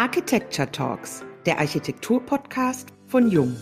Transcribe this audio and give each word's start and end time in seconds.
Architecture 0.00 0.66
Talks, 0.72 1.22
der 1.44 1.58
Architektur-Podcast 1.58 2.88
von 3.06 3.30
Jung. 3.30 3.54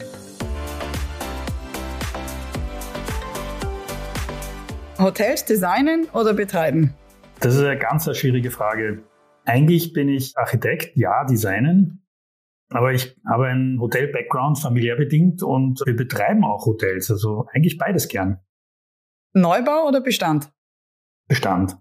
Hotels 5.00 5.44
designen 5.46 6.06
oder 6.12 6.34
betreiben? 6.34 6.94
Das 7.40 7.56
ist 7.56 7.62
eine 7.64 7.76
ganz 7.76 8.04
schwierige 8.16 8.52
Frage. 8.52 9.02
Eigentlich 9.46 9.92
bin 9.92 10.08
ich 10.08 10.38
Architekt, 10.38 10.96
ja, 10.96 11.24
designen. 11.24 12.06
Aber 12.68 12.92
ich 12.92 13.16
habe 13.28 13.46
einen 13.48 13.80
Hotel-Background 13.80 14.60
familiär 14.60 14.94
bedingt 14.94 15.42
und 15.42 15.82
wir 15.86 15.96
betreiben 15.96 16.44
auch 16.44 16.66
Hotels, 16.66 17.10
also 17.10 17.46
eigentlich 17.52 17.78
beides 17.78 18.06
gern. 18.06 18.38
Neubau 19.32 19.88
oder 19.88 20.00
Bestand? 20.00 20.52
Bestand. 21.26 21.76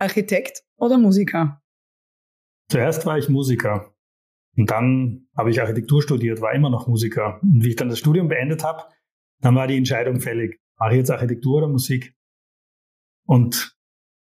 Architekt 0.00 0.64
oder 0.76 0.98
Musiker? 0.98 1.62
Zuerst 2.68 3.06
war 3.06 3.18
ich 3.18 3.28
Musiker 3.28 3.94
und 4.56 4.70
dann 4.70 5.28
habe 5.36 5.50
ich 5.50 5.60
Architektur 5.60 6.02
studiert, 6.02 6.40
war 6.40 6.52
immer 6.54 6.70
noch 6.70 6.86
Musiker. 6.88 7.40
Und 7.42 7.64
wie 7.64 7.70
ich 7.70 7.76
dann 7.76 7.88
das 7.88 7.98
Studium 7.98 8.28
beendet 8.28 8.64
habe, 8.64 8.84
dann 9.40 9.54
war 9.54 9.66
die 9.66 9.76
Entscheidung 9.76 10.20
fällig. 10.20 10.58
Mache 10.78 10.92
ich 10.92 10.98
jetzt 10.98 11.10
Architektur 11.10 11.58
oder 11.58 11.68
Musik? 11.68 12.14
Und 13.26 13.76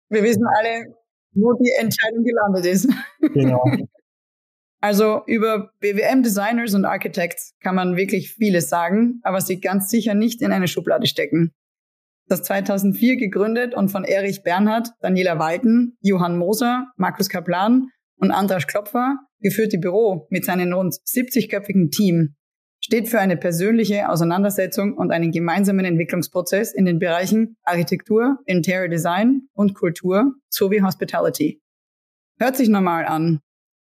wir 0.09 0.23
wissen 0.23 0.45
alle, 0.59 0.95
wo 1.33 1.53
die 1.53 1.71
Entscheidung 1.79 2.23
gelandet 2.23 2.65
ist. 2.65 2.89
Genau. 3.33 3.63
Also 4.81 5.23
über 5.25 5.71
BWM-Designers 5.79 6.75
und 6.75 6.85
Architects 6.85 7.55
kann 7.59 7.73
man 7.73 7.95
wirklich 7.95 8.35
vieles 8.35 8.69
sagen, 8.69 9.19
aber 9.23 9.41
sie 9.41 9.59
ganz 9.59 9.89
sicher 9.89 10.13
nicht 10.13 10.43
in 10.43 10.51
eine 10.51 10.67
Schublade 10.67 11.07
stecken. 11.07 11.53
Das 12.27 12.43
2004 12.43 13.15
gegründet 13.15 13.73
und 13.73 13.89
von 13.89 14.03
Erich 14.03 14.43
Bernhard, 14.43 14.89
Daniela 14.99 15.39
Weiden, 15.39 15.97
Johann 16.01 16.37
Moser, 16.37 16.85
Markus 16.97 17.29
Kaplan 17.29 17.89
und 18.17 18.31
Andras 18.31 18.67
Klopfer 18.67 19.17
geführte 19.39 19.77
Büro 19.77 20.27
mit 20.29 20.45
seinem 20.45 20.73
rund 20.73 20.93
70-köpfigen 20.93 21.91
Team 21.91 22.35
steht 22.79 23.09
für 23.09 23.19
eine 23.19 23.37
persönliche 23.37 24.09
Auseinandersetzung 24.09 24.95
und 24.95 25.11
einen 25.11 25.31
gemeinsamen 25.31 25.85
Entwicklungsprozess 25.85 26.73
in 26.73 26.85
den 26.85 26.99
Bereichen 26.99 27.57
Architektur, 27.63 28.37
Interior 28.45 28.87
Design 28.87 29.47
und 29.53 29.73
Kultur 29.73 30.33
sowie 30.49 30.81
Hospitality. 30.81 31.61
Hört 32.39 32.57
sich 32.57 32.69
normal 32.69 33.05
an. 33.05 33.39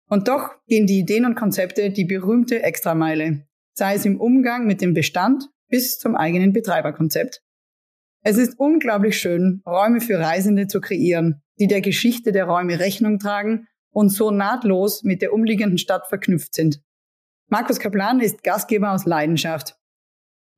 Und 0.07 0.27
doch 0.27 0.49
gehen 0.67 0.87
die 0.87 0.99
Ideen 0.99 1.25
und 1.25 1.35
Konzepte 1.35 1.91
die 1.91 2.05
berühmte 2.05 2.63
Extrameile, 2.63 3.45
sei 3.73 3.93
es 3.93 4.05
im 4.05 4.19
Umgang 4.19 4.65
mit 4.65 4.81
dem 4.81 4.95
Bestand 4.95 5.49
bis 5.67 5.99
zum 5.99 6.15
eigenen 6.15 6.51
Betreiberkonzept. 6.51 7.41
Es 8.23 8.37
ist 8.37 8.57
unglaublich 8.57 9.19
schön, 9.19 9.61
Räume 9.67 10.01
für 10.01 10.19
Reisende 10.19 10.65
zu 10.65 10.81
kreieren, 10.81 11.43
die 11.59 11.67
der 11.67 11.81
Geschichte 11.81 12.31
der 12.31 12.45
Räume 12.45 12.79
Rechnung 12.79 13.19
tragen 13.19 13.67
und 13.91 14.09
so 14.09 14.31
nahtlos 14.31 15.03
mit 15.03 15.21
der 15.21 15.33
umliegenden 15.33 15.77
Stadt 15.77 16.07
verknüpft 16.07 16.53
sind. 16.53 16.81
Markus 17.47 17.79
Kaplan 17.79 18.19
ist 18.19 18.43
Gastgeber 18.43 18.91
aus 18.91 19.05
Leidenschaft. 19.05 19.75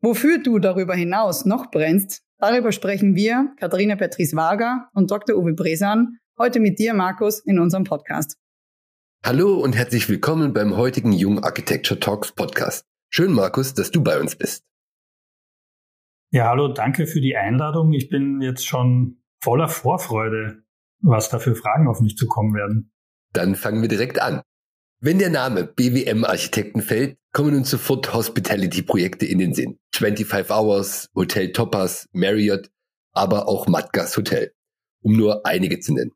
Wofür 0.01 0.41
du 0.41 0.59
darüber 0.59 0.95
hinaus 0.95 1.45
noch 1.45 1.71
brennst, 1.71 2.23
darüber 2.37 2.71
sprechen 2.71 3.15
wir, 3.15 3.53
Katharina 3.57 3.95
Patrice 3.95 4.35
Wager 4.35 4.89
und 4.93 5.11
Dr. 5.11 5.37
Uwe 5.37 5.53
Bresan, 5.53 6.17
heute 6.37 6.59
mit 6.59 6.79
dir, 6.79 6.93
Markus, 6.93 7.39
in 7.39 7.59
unserem 7.59 7.83
Podcast. 7.83 8.37
Hallo 9.23 9.59
und 9.59 9.75
herzlich 9.75 10.09
willkommen 10.09 10.51
beim 10.53 10.75
heutigen 10.75 11.11
Jung 11.11 11.43
Architecture 11.43 11.99
Talks 11.99 12.31
Podcast. 12.31 12.87
Schön, 13.09 13.31
Markus, 13.31 13.73
dass 13.75 13.91
du 13.91 14.01
bei 14.01 14.19
uns 14.19 14.35
bist. 14.35 14.65
Ja, 16.31 16.47
hallo, 16.49 16.69
danke 16.69 17.07
für 17.07 17.21
die 17.21 17.37
Einladung. 17.37 17.93
Ich 17.93 18.09
bin 18.09 18.41
jetzt 18.41 18.65
schon 18.65 19.21
voller 19.43 19.67
Vorfreude, 19.67 20.63
was 21.01 21.29
da 21.29 21.39
für 21.39 21.55
Fragen 21.55 21.87
auf 21.87 22.01
mich 22.01 22.17
zukommen 22.17 22.55
werden. 22.55 22.90
Dann 23.33 23.55
fangen 23.55 23.81
wir 23.81 23.89
direkt 23.89 24.19
an. 24.21 24.41
Wenn 24.99 25.19
der 25.19 25.29
Name 25.29 25.65
BWM 25.65 26.25
Architekten 26.25 26.81
fällt, 26.81 27.17
kommen 27.31 27.55
uns 27.55 27.69
sofort 27.69 28.13
Hospitality-Projekte 28.13 29.25
in 29.25 29.39
den 29.39 29.53
Sinn. 29.53 29.79
25 29.95 30.51
Hours, 30.51 31.09
Hotel 31.15 31.51
Toppers, 31.51 32.07
Marriott, 32.11 32.69
aber 33.13 33.47
auch 33.47 33.67
Matgas 33.67 34.17
Hotel, 34.17 34.53
um 35.01 35.13
nur 35.17 35.45
einige 35.45 35.79
zu 35.79 35.93
nennen. 35.93 36.11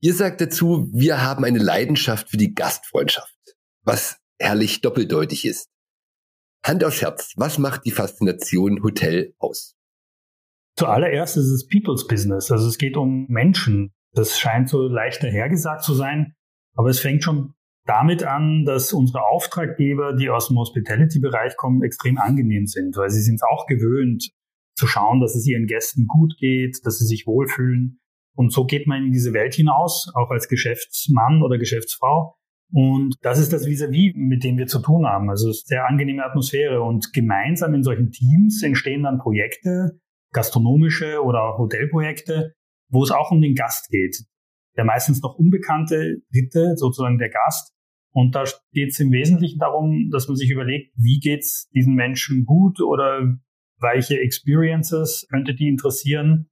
Ihr 0.00 0.14
sagt 0.14 0.42
dazu, 0.42 0.90
wir 0.92 1.22
haben 1.22 1.44
eine 1.44 1.58
Leidenschaft 1.58 2.28
für 2.28 2.36
die 2.36 2.52
Gastfreundschaft, 2.52 3.34
was 3.82 4.18
herrlich 4.38 4.82
doppeldeutig 4.82 5.46
ist. 5.46 5.70
Hand 6.62 6.84
aufs 6.84 7.00
Herz, 7.00 7.32
was 7.36 7.56
macht 7.58 7.86
die 7.86 7.90
Faszination 7.90 8.82
Hotel 8.82 9.34
aus? 9.38 9.76
Zuallererst 10.76 11.36
ist 11.36 11.46
es 11.46 11.66
People's 11.66 12.06
Business, 12.06 12.50
also 12.50 12.68
es 12.68 12.76
geht 12.76 12.96
um 12.96 13.26
Menschen. 13.28 13.93
Das 14.14 14.38
scheint 14.38 14.68
so 14.68 14.86
leicht 14.86 15.22
dahergesagt 15.22 15.82
zu 15.82 15.94
sein, 15.94 16.34
aber 16.74 16.88
es 16.88 17.00
fängt 17.00 17.24
schon 17.24 17.54
damit 17.84 18.22
an, 18.22 18.64
dass 18.64 18.92
unsere 18.92 19.22
Auftraggeber, 19.24 20.14
die 20.14 20.30
aus 20.30 20.48
dem 20.48 20.58
Hospitality-Bereich 20.58 21.56
kommen, 21.56 21.82
extrem 21.82 22.18
angenehm 22.18 22.66
sind, 22.66 22.96
weil 22.96 23.10
sie 23.10 23.20
sind 23.20 23.36
es 23.36 23.42
auch 23.42 23.66
gewöhnt 23.66 24.30
zu 24.76 24.86
schauen, 24.86 25.20
dass 25.20 25.34
es 25.34 25.46
ihren 25.46 25.66
Gästen 25.66 26.06
gut 26.06 26.34
geht, 26.38 26.78
dass 26.84 26.98
sie 26.98 27.06
sich 27.06 27.26
wohlfühlen. 27.26 28.00
Und 28.36 28.52
so 28.52 28.64
geht 28.64 28.86
man 28.86 29.04
in 29.04 29.12
diese 29.12 29.32
Welt 29.32 29.54
hinaus, 29.54 30.10
auch 30.14 30.30
als 30.30 30.48
Geschäftsmann 30.48 31.42
oder 31.42 31.58
Geschäftsfrau. 31.58 32.36
Und 32.72 33.14
das 33.22 33.38
ist 33.38 33.52
das 33.52 33.66
Vis-à-vis, 33.66 34.14
-vis, 34.14 34.16
mit 34.16 34.42
dem 34.42 34.58
wir 34.58 34.66
zu 34.66 34.80
tun 34.80 35.06
haben. 35.06 35.30
Also 35.30 35.50
es 35.50 35.58
ist 35.58 35.68
sehr 35.68 35.86
angenehme 35.86 36.24
Atmosphäre. 36.24 36.82
Und 36.82 37.12
gemeinsam 37.12 37.74
in 37.74 37.84
solchen 37.84 38.10
Teams 38.10 38.62
entstehen 38.64 39.04
dann 39.04 39.18
Projekte, 39.18 40.00
gastronomische 40.32 41.22
oder 41.22 41.56
Hotelprojekte, 41.58 42.54
wo 42.88 43.02
es 43.02 43.10
auch 43.10 43.30
um 43.30 43.40
den 43.40 43.54
Gast 43.54 43.88
geht. 43.88 44.24
Der 44.76 44.84
meistens 44.84 45.22
noch 45.22 45.36
unbekannte 45.36 46.22
Dritte, 46.32 46.76
sozusagen 46.76 47.18
der 47.18 47.30
Gast, 47.30 47.74
und 48.14 48.36
da 48.36 48.44
geht 48.72 48.90
es 48.90 49.00
im 49.00 49.10
Wesentlichen 49.10 49.58
darum, 49.58 50.08
dass 50.12 50.28
man 50.28 50.36
sich 50.36 50.48
überlegt, 50.48 50.92
wie 50.96 51.18
geht's 51.18 51.68
diesen 51.70 51.94
Menschen 51.94 52.44
gut 52.44 52.80
oder 52.80 53.36
welche 53.80 54.20
Experiences 54.20 55.26
könnte 55.30 55.54
die 55.54 55.66
interessieren. 55.66 56.48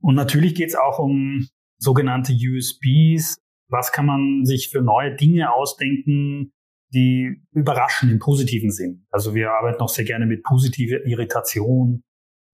Und 0.00 0.14
natürlich 0.14 0.54
geht 0.54 0.70
es 0.70 0.74
auch 0.74 0.98
um 0.98 1.46
sogenannte 1.78 2.32
USBs. 2.32 3.36
Was 3.68 3.92
kann 3.92 4.06
man 4.06 4.46
sich 4.46 4.70
für 4.70 4.80
neue 4.80 5.14
Dinge 5.14 5.52
ausdenken, 5.52 6.52
die 6.94 7.42
überraschen 7.50 8.10
im 8.10 8.18
positiven 8.18 8.70
Sinn? 8.70 9.06
Also 9.10 9.34
wir 9.34 9.50
arbeiten 9.50 9.82
auch 9.82 9.90
sehr 9.90 10.06
gerne 10.06 10.24
mit 10.24 10.44
positiver 10.44 11.04
Irritation 11.04 12.04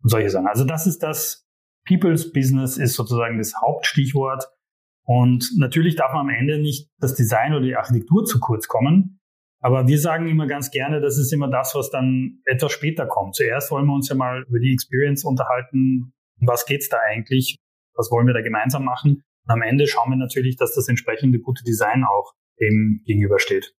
und 0.03 0.09
solche 0.11 0.31
Sachen. 0.31 0.49
Also 0.49 0.65
das 0.65 0.89
ist 0.89 0.99
das 0.99 1.47
People's 1.87 2.33
Business 2.33 2.77
ist 2.77 2.95
sozusagen 2.95 3.39
das 3.39 3.55
Hauptstichwort. 3.61 4.49
Und 5.05 5.51
natürlich 5.57 5.97
darf 5.97 6.13
man 6.13 6.29
am 6.29 6.31
Ende 6.31 6.59
nicht 6.59 6.89
das 6.99 7.15
Design 7.15 7.53
oder 7.53 7.65
die 7.65 7.77
Architektur 7.77 8.25
zu 8.25 8.39
kurz 8.39 8.69
kommen. 8.69 9.21
Aber 9.61 9.87
wir 9.87 9.99
sagen 9.99 10.29
immer 10.29 10.47
ganz 10.47 10.71
gerne, 10.71 11.01
das 11.01 11.19
ist 11.19 11.33
immer 11.33 11.49
das, 11.49 11.75
was 11.75 11.91
dann 11.91 12.41
etwas 12.45 12.73
später 12.73 13.07
kommt. 13.07 13.37
Zuerst 13.37 13.71
wollen 13.71 13.87
wir 13.87 13.95
uns 13.95 14.09
ja 14.09 14.17
mal 14.17 14.45
über 14.49 14.59
die 14.59 14.73
Experience 14.73 15.25
unterhalten. 15.25 16.13
Was 16.41 16.67
geht's 16.67 16.89
da 16.89 16.99
eigentlich? 16.99 17.59
Was 17.95 18.11
wollen 18.11 18.27
wir 18.27 18.35
da 18.35 18.43
gemeinsam 18.43 18.85
machen? 18.85 19.23
Und 19.45 19.51
am 19.53 19.63
Ende 19.63 19.87
schauen 19.87 20.11
wir 20.11 20.17
natürlich, 20.17 20.57
dass 20.57 20.75
das 20.75 20.89
entsprechende 20.89 21.39
gute 21.39 21.63
Design 21.65 22.05
auch 22.05 22.33
dem 22.61 23.03
gegenübersteht. 23.05 23.75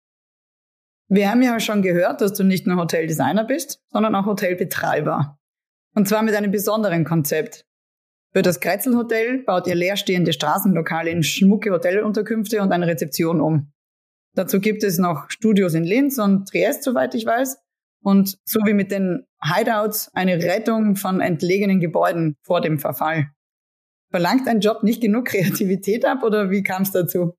Wir 1.10 1.30
haben 1.30 1.42
ja 1.42 1.60
schon 1.60 1.82
gehört, 1.82 2.22
dass 2.22 2.34
du 2.34 2.44
nicht 2.44 2.66
nur 2.66 2.78
Hoteldesigner 2.78 3.44
bist, 3.44 3.82
sondern 3.92 4.16
auch 4.16 4.26
Hotelbetreiber. 4.26 5.38
Und 5.96 6.08
zwar 6.08 6.24
mit 6.24 6.34
einem 6.34 6.52
besonderen 6.52 7.04
Konzept. 7.04 7.66
Für 8.34 8.42
das 8.42 8.60
Kretzelhotel 8.60 9.44
baut 9.44 9.68
ihr 9.68 9.76
leerstehende 9.76 10.34
Straßenlokale 10.34 11.12
in 11.12 11.22
schmucke 11.22 11.72
Hotelunterkünfte 11.72 12.62
und 12.62 12.72
eine 12.72 12.88
Rezeption 12.88 13.40
um. 13.40 13.72
Dazu 14.36 14.60
gibt 14.60 14.84
es 14.84 14.98
noch 14.98 15.30
Studios 15.30 15.76
in 15.76 15.84
Linz 15.84 16.18
und 16.18 16.50
Triest, 16.50 16.84
soweit 16.84 17.14
ich 17.14 17.26
weiß. 17.26 17.60
Und 18.02 18.40
so 18.44 18.60
wie 18.66 18.74
mit 18.74 18.92
den 18.92 19.26
Hideouts 19.42 20.10
eine 20.14 20.38
Rettung 20.44 20.96
von 20.96 21.22
entlegenen 21.22 21.80
Gebäuden 21.80 22.36
vor 22.42 22.60
dem 22.60 22.80
Verfall. 22.80 23.30
Verlangt 24.10 24.48
ein 24.48 24.60
Job 24.60 24.84
nicht 24.84 25.02
genug 25.02 25.26
Kreativität 25.26 26.04
ab 26.04 26.24
oder 26.24 26.50
wie 26.50 26.64
kam 26.64 26.82
es 26.82 26.92
dazu? 26.92 27.36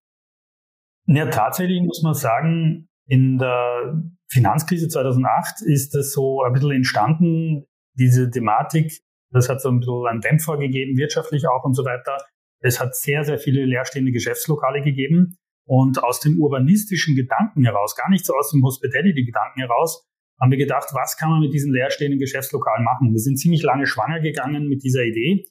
Ja, 1.06 1.26
tatsächlich 1.26 1.82
muss 1.82 2.02
man 2.02 2.14
sagen, 2.14 2.88
in 3.06 3.38
der 3.38 4.00
Finanzkrise 4.28 4.88
2008 4.88 5.62
ist 5.62 5.94
das 5.94 6.12
so 6.12 6.42
ein 6.42 6.52
bisschen 6.52 6.70
entstanden, 6.70 7.66
diese 7.94 8.30
Thematik, 8.30 9.03
das 9.34 9.48
hat 9.48 9.60
so 9.60 9.68
ein 9.68 9.80
bisschen 9.80 10.06
einen 10.06 10.20
Dämpfer 10.20 10.56
gegeben, 10.56 10.96
wirtschaftlich 10.96 11.46
auch 11.48 11.64
und 11.64 11.74
so 11.74 11.84
weiter. 11.84 12.18
Es 12.60 12.80
hat 12.80 12.94
sehr, 12.94 13.24
sehr 13.24 13.38
viele 13.38 13.64
leerstehende 13.64 14.12
Geschäftslokale 14.12 14.82
gegeben. 14.82 15.36
Und 15.66 16.02
aus 16.02 16.20
dem 16.20 16.38
urbanistischen 16.40 17.16
Gedanken 17.16 17.64
heraus, 17.64 17.96
gar 17.96 18.10
nicht 18.10 18.24
so 18.24 18.34
aus 18.34 18.50
dem 18.50 18.62
Hospitality-Gedanken 18.62 19.60
heraus, 19.60 20.06
haben 20.40 20.50
wir 20.50 20.58
gedacht, 20.58 20.88
was 20.92 21.16
kann 21.16 21.30
man 21.30 21.40
mit 21.40 21.52
diesen 21.52 21.72
leerstehenden 21.72 22.20
Geschäftslokalen 22.20 22.84
machen? 22.84 23.12
Wir 23.12 23.18
sind 23.18 23.36
ziemlich 23.38 23.62
lange 23.62 23.86
schwanger 23.86 24.20
gegangen 24.20 24.68
mit 24.68 24.84
dieser 24.84 25.02
Idee. 25.02 25.44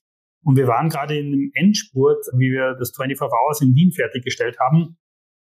Und 0.45 0.55
wir 0.55 0.67
waren 0.67 0.89
gerade 0.89 1.17
in 1.17 1.27
einem 1.27 1.51
Endspurt, 1.53 2.25
wie 2.37 2.51
wir 2.51 2.75
das 2.79 2.93
24 2.95 3.21
Hours 3.21 3.61
in 3.61 3.75
Wien 3.75 3.91
fertiggestellt 3.91 4.59
haben. 4.59 4.97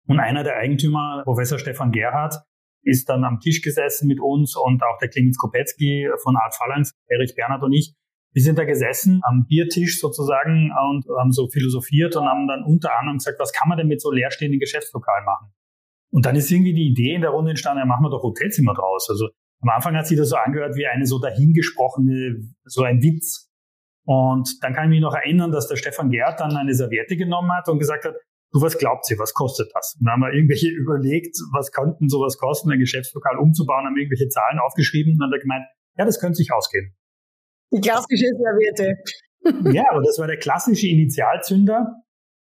Und 0.07 0.19
einer 0.19 0.43
der 0.43 0.57
Eigentümer, 0.57 1.21
Professor 1.23 1.57
Stefan 1.57 1.91
Gerhardt, 1.91 2.35
ist 2.83 3.09
dann 3.09 3.23
am 3.23 3.39
Tisch 3.39 3.61
gesessen 3.61 4.07
mit 4.07 4.19
uns 4.19 4.55
und 4.55 4.83
auch 4.83 4.97
der 4.99 5.09
Clemens 5.09 5.37
Kopetzky 5.37 6.07
von 6.23 6.35
Art 6.35 6.55
Phalanx, 6.55 6.93
Erich 7.07 7.35
Bernhard 7.35 7.63
und 7.63 7.73
ich 7.73 7.95
wir 8.37 8.43
sind 8.43 8.59
da 8.59 8.65
gesessen 8.65 9.19
am 9.23 9.47
Biertisch 9.47 9.99
sozusagen 9.99 10.69
und 10.91 11.05
haben 11.17 11.31
so 11.31 11.47
philosophiert 11.47 12.15
und 12.15 12.27
haben 12.27 12.47
dann 12.47 12.63
unter 12.65 12.95
anderem 12.99 13.17
gesagt, 13.17 13.39
was 13.39 13.51
kann 13.51 13.67
man 13.67 13.79
denn 13.79 13.87
mit 13.87 13.99
so 13.99 14.11
leerstehenden 14.11 14.59
Geschäftslokalen 14.59 15.25
machen? 15.25 15.51
Und 16.11 16.27
dann 16.27 16.35
ist 16.35 16.51
irgendwie 16.51 16.75
die 16.75 16.87
Idee 16.87 17.15
in 17.15 17.21
der 17.21 17.31
Runde 17.31 17.49
entstanden, 17.49 17.79
ja, 17.79 17.85
machen 17.87 18.03
wir 18.03 18.11
doch 18.11 18.21
Hotelzimmer 18.21 18.75
draus. 18.75 19.07
Also 19.09 19.29
am 19.63 19.69
Anfang 19.69 19.97
hat 19.97 20.05
sich 20.05 20.19
das 20.19 20.29
so 20.29 20.35
angehört 20.35 20.75
wie 20.75 20.85
eine 20.85 21.07
so 21.07 21.17
dahingesprochene, 21.17 22.53
so 22.63 22.83
ein 22.83 23.01
Witz. 23.01 23.49
Und 24.05 24.47
dann 24.61 24.75
kann 24.75 24.83
ich 24.83 24.89
mich 24.91 25.01
noch 25.01 25.15
erinnern, 25.15 25.51
dass 25.51 25.67
der 25.67 25.75
Stefan 25.75 26.11
Gerd 26.11 26.39
dann 26.39 26.55
eine 26.55 26.75
Serviette 26.75 27.17
genommen 27.17 27.51
hat 27.51 27.67
und 27.69 27.79
gesagt 27.79 28.05
hat, 28.05 28.13
du, 28.53 28.61
was 28.61 28.77
glaubt 28.77 29.05
sie, 29.05 29.17
was 29.17 29.33
kostet 29.33 29.71
das? 29.73 29.97
Und 29.99 30.05
dann 30.05 30.13
haben 30.13 30.21
wir 30.21 30.33
irgendwelche 30.33 30.69
überlegt, 30.77 31.35
was 31.53 31.71
könnten 31.71 32.07
sowas 32.07 32.37
kosten, 32.37 32.69
ein 32.69 32.77
Geschäftslokal 32.77 33.39
umzubauen, 33.39 33.87
haben 33.87 33.97
irgendwelche 33.97 34.29
Zahlen 34.29 34.59
aufgeschrieben 34.59 35.13
und 35.13 35.21
dann 35.21 35.29
hat 35.29 35.37
er 35.37 35.41
gemeint, 35.41 35.65
ja, 35.97 36.05
das 36.05 36.19
könnte 36.19 36.35
sich 36.35 36.53
ausgehen. 36.53 36.95
Die 37.71 37.81
klassische 37.81 38.27
Serviette. 38.37 38.95
ja, 39.73 39.83
aber 39.91 40.01
das 40.01 40.17
war 40.19 40.27
der 40.27 40.37
klassische 40.37 40.87
Initialzünder 40.87 41.95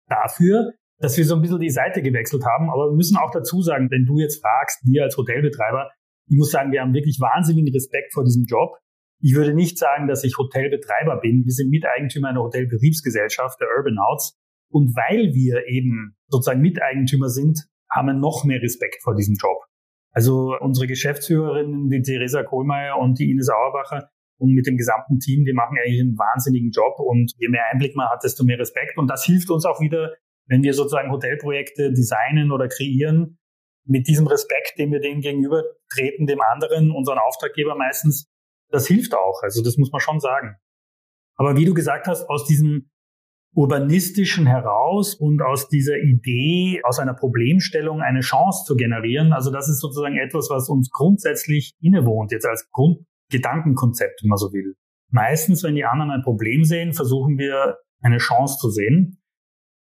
dafür, 0.08 0.72
dass 0.98 1.16
wir 1.16 1.24
so 1.24 1.36
ein 1.36 1.42
bisschen 1.42 1.60
die 1.60 1.70
Seite 1.70 2.02
gewechselt 2.02 2.44
haben. 2.44 2.70
Aber 2.70 2.90
wir 2.90 2.96
müssen 2.96 3.16
auch 3.16 3.30
dazu 3.30 3.62
sagen, 3.62 3.90
wenn 3.90 4.04
du 4.04 4.18
jetzt 4.18 4.40
fragst, 4.40 4.80
wir 4.84 5.04
als 5.04 5.16
Hotelbetreiber, 5.16 5.90
ich 6.26 6.36
muss 6.36 6.50
sagen, 6.50 6.72
wir 6.72 6.80
haben 6.80 6.94
wirklich 6.94 7.18
wahnsinnigen 7.20 7.72
Respekt 7.72 8.12
vor 8.12 8.24
diesem 8.24 8.44
Job. 8.44 8.76
Ich 9.20 9.34
würde 9.34 9.54
nicht 9.54 9.78
sagen, 9.78 10.06
dass 10.06 10.22
ich 10.24 10.36
Hotelbetreiber 10.38 11.20
bin. 11.20 11.44
Wir 11.44 11.52
sind 11.52 11.70
Miteigentümer 11.70 12.28
einer 12.28 12.42
Hotelbetriebsgesellschaft, 12.42 13.60
der 13.60 13.68
Urban 13.76 13.98
Outs. 13.98 14.36
Und 14.70 14.94
weil 14.94 15.32
wir 15.34 15.66
eben 15.66 16.16
sozusagen 16.28 16.60
Miteigentümer 16.60 17.28
sind, 17.28 17.58
haben 17.90 18.06
wir 18.06 18.14
noch 18.14 18.44
mehr 18.44 18.60
Respekt 18.60 19.02
vor 19.02 19.14
diesem 19.14 19.34
Job. 19.34 19.58
Also 20.12 20.56
unsere 20.60 20.86
Geschäftsführerinnen, 20.86 21.88
die 21.88 22.02
Theresa 22.02 22.42
Kohlmeier 22.42 22.98
und 22.98 23.18
die 23.18 23.30
Ines 23.30 23.48
Auerbacher 23.48 24.10
und 24.38 24.54
mit 24.54 24.66
dem 24.66 24.76
gesamten 24.76 25.18
Team, 25.18 25.44
die 25.44 25.52
machen 25.52 25.76
eigentlich 25.78 26.00
einen 26.00 26.16
wahnsinnigen 26.16 26.70
Job 26.70 26.98
und 26.98 27.32
je 27.38 27.48
mehr 27.48 27.64
Einblick 27.72 27.96
man 27.96 28.08
hat, 28.08 28.22
desto 28.24 28.44
mehr 28.44 28.58
Respekt. 28.58 28.96
Und 28.96 29.08
das 29.08 29.24
hilft 29.24 29.50
uns 29.50 29.64
auch 29.64 29.80
wieder, 29.80 30.14
wenn 30.46 30.62
wir 30.62 30.72
sozusagen 30.74 31.10
Hotelprojekte 31.10 31.92
designen 31.92 32.52
oder 32.52 32.68
kreieren, 32.68 33.38
mit 33.84 34.06
diesem 34.06 34.26
Respekt, 34.26 34.74
den 34.78 34.92
wir 34.92 35.00
denen 35.00 35.20
gegenüber 35.20 35.62
treten, 35.92 36.26
dem 36.26 36.40
anderen, 36.40 36.90
unseren 36.90 37.18
Auftraggeber 37.18 37.74
meistens, 37.74 38.30
das 38.70 38.86
hilft 38.86 39.14
auch. 39.14 39.42
Also 39.42 39.62
das 39.62 39.78
muss 39.78 39.90
man 39.90 40.00
schon 40.00 40.20
sagen. 40.20 40.56
Aber 41.36 41.56
wie 41.56 41.64
du 41.64 41.72
gesagt 41.72 42.06
hast, 42.06 42.28
aus 42.28 42.44
diesem 42.44 42.90
urbanistischen 43.54 44.46
heraus 44.46 45.14
und 45.14 45.40
aus 45.40 45.68
dieser 45.68 45.96
Idee, 45.96 46.82
aus 46.84 46.98
einer 46.98 47.14
Problemstellung 47.14 48.02
eine 48.02 48.20
Chance 48.20 48.64
zu 48.66 48.76
generieren, 48.76 49.32
also 49.32 49.50
das 49.50 49.68
ist 49.68 49.80
sozusagen 49.80 50.18
etwas, 50.18 50.50
was 50.50 50.68
uns 50.68 50.90
grundsätzlich 50.90 51.74
innewohnt, 51.80 52.30
jetzt 52.30 52.46
als 52.46 52.68
Grundgedankenkonzept, 53.28 54.22
wenn 54.22 54.28
man 54.28 54.38
so 54.38 54.52
will. 54.52 54.74
Meistens, 55.10 55.62
wenn 55.62 55.74
die 55.74 55.84
anderen 55.84 56.10
ein 56.10 56.22
Problem 56.22 56.64
sehen, 56.64 56.92
versuchen 56.92 57.38
wir 57.38 57.78
eine 58.00 58.18
Chance 58.18 58.58
zu 58.60 58.70
sehen. 58.70 59.22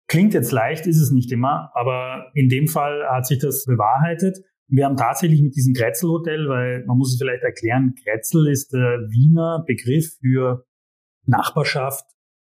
Klingt 0.09 0.35
jetzt 0.35 0.53
leicht, 0.53 0.87
ist 0.87 1.01
es 1.01 1.11
nicht 1.11 1.33
immer, 1.33 1.71
aber 1.75 2.31
in 2.35 2.49
dem 2.49 2.69
Fall 2.69 3.05
hat 3.09 3.27
sich 3.27 3.39
das 3.39 3.65
bewahrheitet. 3.65 4.39
Wir 4.67 4.87
haben 4.87 4.97
tatsächlich 4.97 5.41
mit 5.43 5.55
diesem 5.57 5.73
Grätzl-Hotel, 5.73 6.49
weil 6.49 6.85
man 6.87 6.99
muss 6.99 7.13
es 7.13 7.19
vielleicht 7.19 7.43
erklären, 7.43 7.95
Grätzl 8.05 8.49
ist 8.49 8.73
der 8.73 8.99
Wiener 9.11 9.63
Begriff 9.67 10.17
für 10.21 10.67
Nachbarschaft, 11.27 12.05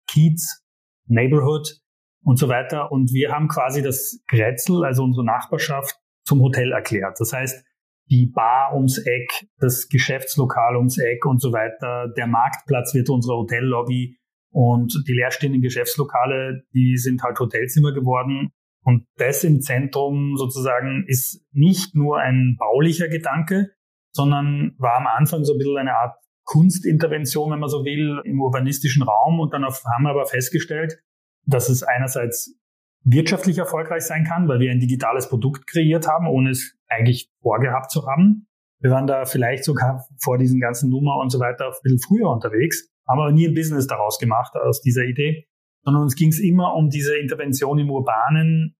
Kiez, 0.07 0.63
Neighborhood 1.05 1.79
und 2.23 2.37
so 2.37 2.49
weiter. 2.49 2.91
Und 2.91 3.11
wir 3.13 3.31
haben 3.31 3.47
quasi 3.47 3.81
das 3.81 4.21
Grätzl, 4.27 4.83
also 4.83 5.03
unsere 5.03 5.25
Nachbarschaft, 5.25 5.95
zum 6.23 6.41
Hotel 6.41 6.71
erklärt. 6.71 7.19
Das 7.19 7.33
heißt, 7.33 7.63
die 8.09 8.27
Bar 8.27 8.75
ums 8.75 8.97
Eck, 8.97 9.47
das 9.59 9.87
Geschäftslokal 9.87 10.77
ums 10.77 10.97
Eck 10.97 11.25
und 11.25 11.41
so 11.41 11.51
weiter, 11.51 12.11
der 12.17 12.27
Marktplatz 12.27 12.93
wird 12.93 13.09
unsere 13.09 13.37
Hotellobby, 13.37 14.19
und 14.51 15.03
die 15.07 15.13
leerstehenden 15.13 15.61
Geschäftslokale, 15.61 16.63
die 16.73 16.97
sind 16.97 17.21
halt 17.23 17.39
Hotelzimmer 17.39 17.93
geworden. 17.93 18.49
Und 18.83 19.05
das 19.17 19.43
im 19.43 19.61
Zentrum 19.61 20.35
sozusagen 20.37 21.03
ist 21.07 21.45
nicht 21.51 21.95
nur 21.95 22.19
ein 22.19 22.55
baulicher 22.57 23.07
Gedanke, 23.07 23.71
sondern 24.11 24.73
war 24.77 24.97
am 24.97 25.07
Anfang 25.07 25.43
so 25.43 25.53
ein 25.53 25.59
bisschen 25.59 25.77
eine 25.77 25.95
Art 25.95 26.15
Kunstintervention, 26.45 27.51
wenn 27.51 27.59
man 27.59 27.69
so 27.69 27.85
will, 27.85 28.21
im 28.25 28.41
urbanistischen 28.41 29.03
Raum. 29.03 29.39
Und 29.39 29.53
dann 29.53 29.63
haben 29.63 30.03
wir 30.03 30.09
aber 30.09 30.25
festgestellt, 30.25 30.99
dass 31.45 31.69
es 31.69 31.83
einerseits 31.83 32.55
wirtschaftlich 33.03 33.59
erfolgreich 33.59 34.03
sein 34.03 34.23
kann, 34.23 34.47
weil 34.47 34.59
wir 34.59 34.71
ein 34.71 34.79
digitales 34.79 35.29
Produkt 35.29 35.67
kreiert 35.67 36.07
haben, 36.07 36.27
ohne 36.27 36.49
es 36.49 36.75
eigentlich 36.89 37.29
vorgehabt 37.41 37.91
zu 37.91 38.05
haben. 38.05 38.47
Wir 38.81 38.91
waren 38.91 39.07
da 39.07 39.25
vielleicht 39.25 39.63
sogar 39.63 40.05
vor 40.21 40.37
diesen 40.37 40.59
ganzen 40.59 40.89
Nummer 40.89 41.17
und 41.21 41.29
so 41.31 41.39
weiter 41.39 41.67
ein 41.67 41.73
bisschen 41.81 41.99
früher 41.99 42.29
unterwegs 42.29 42.89
haben 43.09 43.19
aber 43.19 43.31
nie 43.31 43.47
ein 43.47 43.55
Business 43.55 43.87
daraus 43.87 44.19
gemacht 44.19 44.53
aus 44.55 44.81
dieser 44.81 45.03
Idee, 45.03 45.47
sondern 45.83 46.03
uns 46.03 46.15
ging 46.15 46.29
es 46.29 46.39
immer 46.39 46.75
um 46.75 46.89
diese 46.89 47.17
Intervention 47.17 47.79
im 47.79 47.89
Urbanen, 47.89 48.75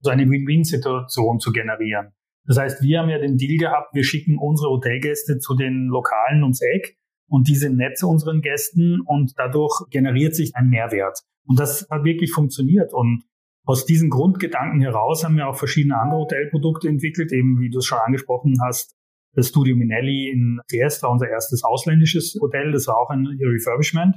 so 0.00 0.10
eine 0.10 0.28
Win-Win-Situation 0.28 1.38
zu 1.38 1.52
generieren. 1.52 2.12
Das 2.44 2.58
heißt, 2.58 2.82
wir 2.82 2.98
haben 2.98 3.08
ja 3.08 3.18
den 3.18 3.36
Deal 3.36 3.58
gehabt, 3.58 3.94
wir 3.94 4.04
schicken 4.04 4.38
unsere 4.38 4.70
Hotelgäste 4.70 5.38
zu 5.38 5.54
den 5.54 5.86
Lokalen 5.86 6.42
ums 6.42 6.60
Eck 6.60 6.96
und 7.28 7.46
die 7.48 7.56
sind 7.56 7.80
unseren 8.02 8.40
Gästen 8.40 9.00
und 9.04 9.32
dadurch 9.36 9.84
generiert 9.90 10.34
sich 10.34 10.56
ein 10.56 10.68
Mehrwert. 10.68 11.20
Und 11.46 11.60
das 11.60 11.86
hat 11.90 12.04
wirklich 12.04 12.32
funktioniert. 12.32 12.92
Und 12.92 13.24
aus 13.68 13.84
diesen 13.84 14.08
Grundgedanken 14.08 14.80
heraus 14.80 15.24
haben 15.24 15.36
wir 15.36 15.46
auch 15.46 15.58
verschiedene 15.58 16.00
andere 16.00 16.20
Hotelprodukte 16.20 16.88
entwickelt, 16.88 17.32
eben 17.32 17.60
wie 17.60 17.68
du 17.68 17.80
es 17.80 17.84
schon 17.84 17.98
angesprochen 17.98 18.56
hast, 18.64 18.96
das 19.34 19.48
Studio 19.48 19.76
Minelli 19.76 20.30
in 20.30 20.58
Triest 20.70 21.02
war 21.02 21.10
unser 21.10 21.28
erstes 21.28 21.62
ausländisches 21.62 22.38
Hotel. 22.40 22.72
Das 22.72 22.86
war 22.86 22.96
auch 22.96 23.10
ein 23.10 23.26
Refurbishment. 23.26 24.16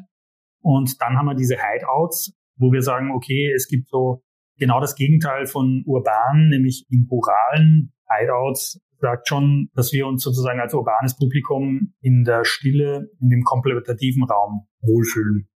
Und 0.62 1.02
dann 1.02 1.18
haben 1.18 1.26
wir 1.26 1.36
diese 1.36 1.58
Hideouts, 1.58 2.34
wo 2.56 2.72
wir 2.72 2.82
sagen, 2.82 3.12
okay, 3.12 3.52
es 3.54 3.68
gibt 3.68 3.90
so 3.90 4.24
genau 4.58 4.80
das 4.80 4.96
Gegenteil 4.96 5.46
von 5.48 5.84
urban, 5.86 6.48
nämlich 6.48 6.86
im 6.90 7.10
ruralen 7.12 7.92
Hideouts 8.08 8.80
sagt 9.00 9.28
schon, 9.28 9.70
dass 9.74 9.92
wir 9.92 10.08
uns 10.08 10.24
sozusagen 10.24 10.62
als 10.62 10.74
urbanes 10.74 11.18
Publikum 11.18 11.94
in 12.00 12.24
der 12.24 12.46
Stille, 12.46 13.10
in 13.20 13.30
dem 13.30 13.44
komplementativen 13.44 14.24
Raum 14.24 14.68
wohlfühlen. 14.80 15.50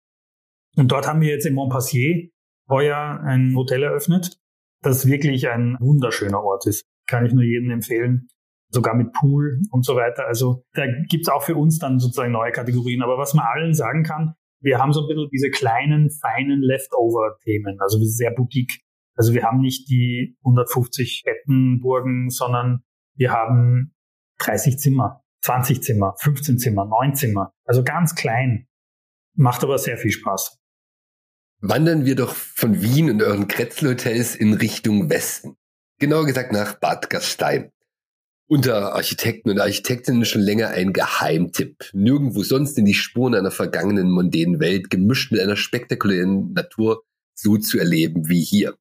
Und 0.77 0.91
dort 0.91 1.07
haben 1.07 1.21
wir 1.21 1.29
jetzt 1.29 1.47
in 1.47 1.55
Montpassier 1.55 2.34
heuer 2.69 3.21
ein 3.25 3.55
Hotel 3.55 3.83
eröffnet, 3.83 4.39
das 4.83 5.07
wirklich 5.07 5.49
ein 5.49 5.77
wunderschöner 5.81 6.43
Ort 6.43 6.67
ist. 6.67 6.87
Kann 7.07 7.27
ich 7.27 7.33
nur 7.33 7.45
jedem 7.45 7.71
empfehlen 7.71 8.29
sogar 8.75 8.95
mit 8.95 9.13
Pool 9.13 9.61
und 9.71 9.87
so 9.87 9.95
weiter. 9.97 10.27
Also 10.27 10.65
da 10.75 10.85
gibt's 11.09 11.29
auch 11.29 11.43
für 11.43 11.55
uns 11.55 11.79
dann 11.79 11.99
sozusagen 11.99 12.33
neue 12.33 12.53
Kategorien. 12.53 13.03
Aber 13.03 13.17
was 13.17 13.33
man 13.33 13.47
allen 13.47 13.73
sagen 13.73 14.03
kann, 14.03 14.35
wir 14.61 14.79
haben 14.79 14.93
so 14.93 15.03
ein 15.03 15.07
bisschen 15.07 15.29
diese 15.33 15.51
kleinen, 15.51 16.11
feinen 16.11 16.61
Leftover-Themen, 16.61 17.79
also 17.81 17.99
sehr 18.03 18.33
boutique. 18.33 18.81
Also 19.15 19.33
wir 19.33 19.45
haben 19.45 19.61
nicht 19.61 19.89
die 19.89 20.37
150 20.45 21.23
Bettenburgen, 21.25 22.31
sondern 22.31 22.83
wir 23.17 23.31
haben 23.31 23.95
30 24.41 24.79
Zimmer, 24.79 25.23
20 25.43 25.83
Zimmer, 25.83 26.15
15 26.19 26.59
Zimmer, 26.59 26.85
9 26.87 27.15
Zimmer. 27.15 27.53
Also 27.65 27.85
ganz 27.85 28.15
klein. 28.15 28.67
Macht 29.37 29.63
aber 29.63 29.79
sehr 29.79 29.97
viel 29.97 30.11
Spaß. 30.11 30.59
Wandern 31.61 32.05
wir 32.05 32.17
doch 32.17 32.35
von 32.35 32.83
Wien 32.83 33.11
und 33.11 33.23
euren 33.23 33.49
Kretzel-Hotels 33.49 34.37
in 34.37 34.55
Richtung 34.55 35.11
Westen. 35.11 35.57
Genauer 35.99 36.27
gesagt 36.27 36.53
nach 36.53 36.75
Bad 36.75 37.09
Gastein 37.11 37.73
unter 38.47 38.95
Architekten 38.95 39.51
und 39.51 39.59
Architektinnen 39.59 40.25
schon 40.25 40.43
länger 40.43 40.69
ein 40.69 40.93
Geheimtipp. 40.93 41.91
Nirgendwo 41.93 42.43
sonst 42.43 42.79
in 42.79 42.85
die 42.85 42.95
Spuren 42.95 43.35
einer 43.35 43.51
vergangenen 43.51 44.11
mondänen 44.11 44.61
Welt, 44.61 44.91
gemischt 44.91 45.33
mit 45.33 45.41
einer 45.41 45.57
spektakulären 45.57 46.53
Natur, 46.53 47.03
so 47.35 47.57
zu 47.57 47.79
erleben 47.79 48.29
wie 48.29 48.43
hier. 48.43 48.77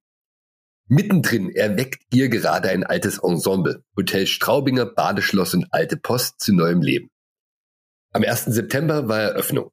Mittendrin 0.88 1.50
erweckt 1.50 2.04
ihr 2.14 2.28
gerade 2.28 2.70
ein 2.70 2.84
altes 2.84 3.18
Ensemble. 3.18 3.84
Hotel 3.96 4.28
Straubinger, 4.28 4.86
Badeschloss 4.86 5.54
und 5.54 5.68
Alte 5.72 5.98
Post 5.98 6.42
zu 6.42 6.54
neuem 6.54 6.82
Leben. 6.82 7.10
Am 8.12 8.24
1. 8.24 8.46
September 8.46 9.08
war 9.08 9.22
Eröffnung. 9.22 9.72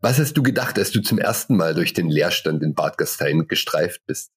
Was 0.00 0.18
hast 0.18 0.34
du 0.34 0.42
gedacht, 0.42 0.78
als 0.78 0.92
du 0.92 1.02
zum 1.02 1.18
ersten 1.18 1.56
Mal 1.56 1.74
durch 1.74 1.92
den 1.92 2.08
Leerstand 2.08 2.62
in 2.62 2.74
Bad 2.74 2.96
Gastein 2.96 3.46
gestreift 3.48 4.00
bist? 4.06 4.32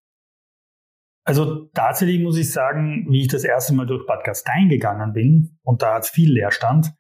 Also 1.26 1.70
tatsächlich 1.74 2.22
muss 2.22 2.38
ich 2.38 2.52
sagen, 2.52 3.08
wie 3.10 3.22
ich 3.22 3.30
das 3.30 3.46
erste 3.46 3.74
Mal 3.74 3.86
durch 3.86 4.06
Bad 4.06 4.26
Gastein 4.26 4.68
gegangen 4.68 5.14
bin, 5.14 5.58
und 5.64 5.82
da 5.82 5.96
hat 5.96 6.06
viel 6.06 6.34
Leerstand, 6.34 6.94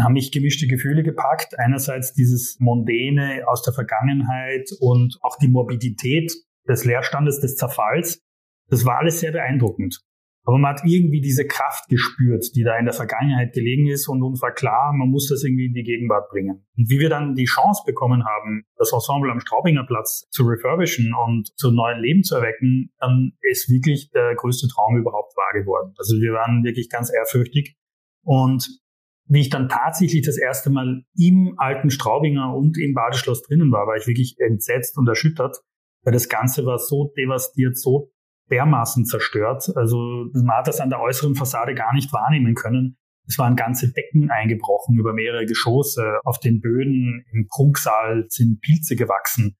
haben 0.00 0.14
mich 0.14 0.32
gemischte 0.32 0.66
Gefühle 0.66 1.04
gepackt. 1.04 1.58
Einerseits 1.58 2.12
dieses 2.12 2.56
Mondäne 2.58 3.44
aus 3.46 3.62
der 3.62 3.72
Vergangenheit 3.72 4.68
und 4.80 5.16
auch 5.22 5.38
die 5.38 5.48
Morbidität 5.48 6.32
des 6.68 6.84
Leerstandes, 6.84 7.40
des 7.40 7.56
Zerfalls. 7.56 8.20
Das 8.68 8.84
war 8.84 8.98
alles 8.98 9.20
sehr 9.20 9.32
beeindruckend. 9.32 10.00
Aber 10.48 10.56
man 10.56 10.70
hat 10.72 10.80
irgendwie 10.86 11.20
diese 11.20 11.46
Kraft 11.46 11.90
gespürt, 11.90 12.56
die 12.56 12.64
da 12.64 12.78
in 12.78 12.86
der 12.86 12.94
Vergangenheit 12.94 13.52
gelegen 13.52 13.86
ist 13.86 14.08
und 14.08 14.22
uns 14.22 14.40
war 14.40 14.50
klar, 14.50 14.94
man 14.94 15.10
muss 15.10 15.28
das 15.28 15.44
irgendwie 15.44 15.66
in 15.66 15.74
die 15.74 15.82
Gegenwart 15.82 16.30
bringen. 16.30 16.64
Und 16.74 16.88
wie 16.88 17.00
wir 17.00 17.10
dann 17.10 17.34
die 17.34 17.44
Chance 17.44 17.82
bekommen 17.84 18.24
haben, 18.24 18.64
das 18.78 18.90
Ensemble 18.90 19.30
am 19.30 19.40
Straubinger 19.40 19.84
Platz 19.84 20.26
zu 20.30 20.44
refurbischen 20.44 21.12
und 21.12 21.50
zu 21.58 21.70
neuen 21.70 22.00
Leben 22.00 22.22
zu 22.22 22.36
erwecken, 22.36 22.90
dann 22.98 23.32
ist 23.42 23.68
wirklich 23.68 24.10
der 24.12 24.36
größte 24.36 24.68
Traum 24.68 24.96
überhaupt 24.96 25.36
wahr 25.36 25.52
geworden. 25.52 25.92
Also 25.98 26.16
wir 26.16 26.32
waren 26.32 26.64
wirklich 26.64 26.88
ganz 26.88 27.12
ehrfürchtig. 27.12 27.76
Und 28.22 28.80
wie 29.26 29.42
ich 29.42 29.50
dann 29.50 29.68
tatsächlich 29.68 30.24
das 30.24 30.38
erste 30.38 30.70
Mal 30.70 31.04
im 31.14 31.56
alten 31.58 31.90
Straubinger 31.90 32.56
und 32.56 32.78
im 32.78 32.94
Badeschloss 32.94 33.42
drinnen 33.42 33.70
war, 33.70 33.86
war 33.86 33.96
ich 33.96 34.06
wirklich 34.06 34.36
entsetzt 34.38 34.96
und 34.96 35.06
erschüttert, 35.06 35.58
weil 36.04 36.14
das 36.14 36.30
Ganze 36.30 36.64
war 36.64 36.78
so 36.78 37.12
devastiert, 37.18 37.76
so 37.76 38.12
dermaßen 38.50 39.04
zerstört. 39.04 39.70
Also 39.74 40.26
man 40.32 40.58
hat 40.58 40.68
das 40.68 40.80
an 40.80 40.90
der 40.90 41.00
äußeren 41.00 41.34
Fassade 41.34 41.74
gar 41.74 41.94
nicht 41.94 42.12
wahrnehmen 42.12 42.54
können. 42.54 42.96
Es 43.26 43.38
waren 43.38 43.56
ganze 43.56 43.92
Decken 43.92 44.30
eingebrochen 44.30 44.98
über 44.98 45.12
mehrere 45.12 45.44
Geschosse. 45.44 46.18
Auf 46.24 46.40
den 46.40 46.60
Böden 46.60 47.24
im 47.30 47.46
Prunksaal 47.48 48.24
sind 48.28 48.60
Pilze 48.62 48.96
gewachsen. 48.96 49.56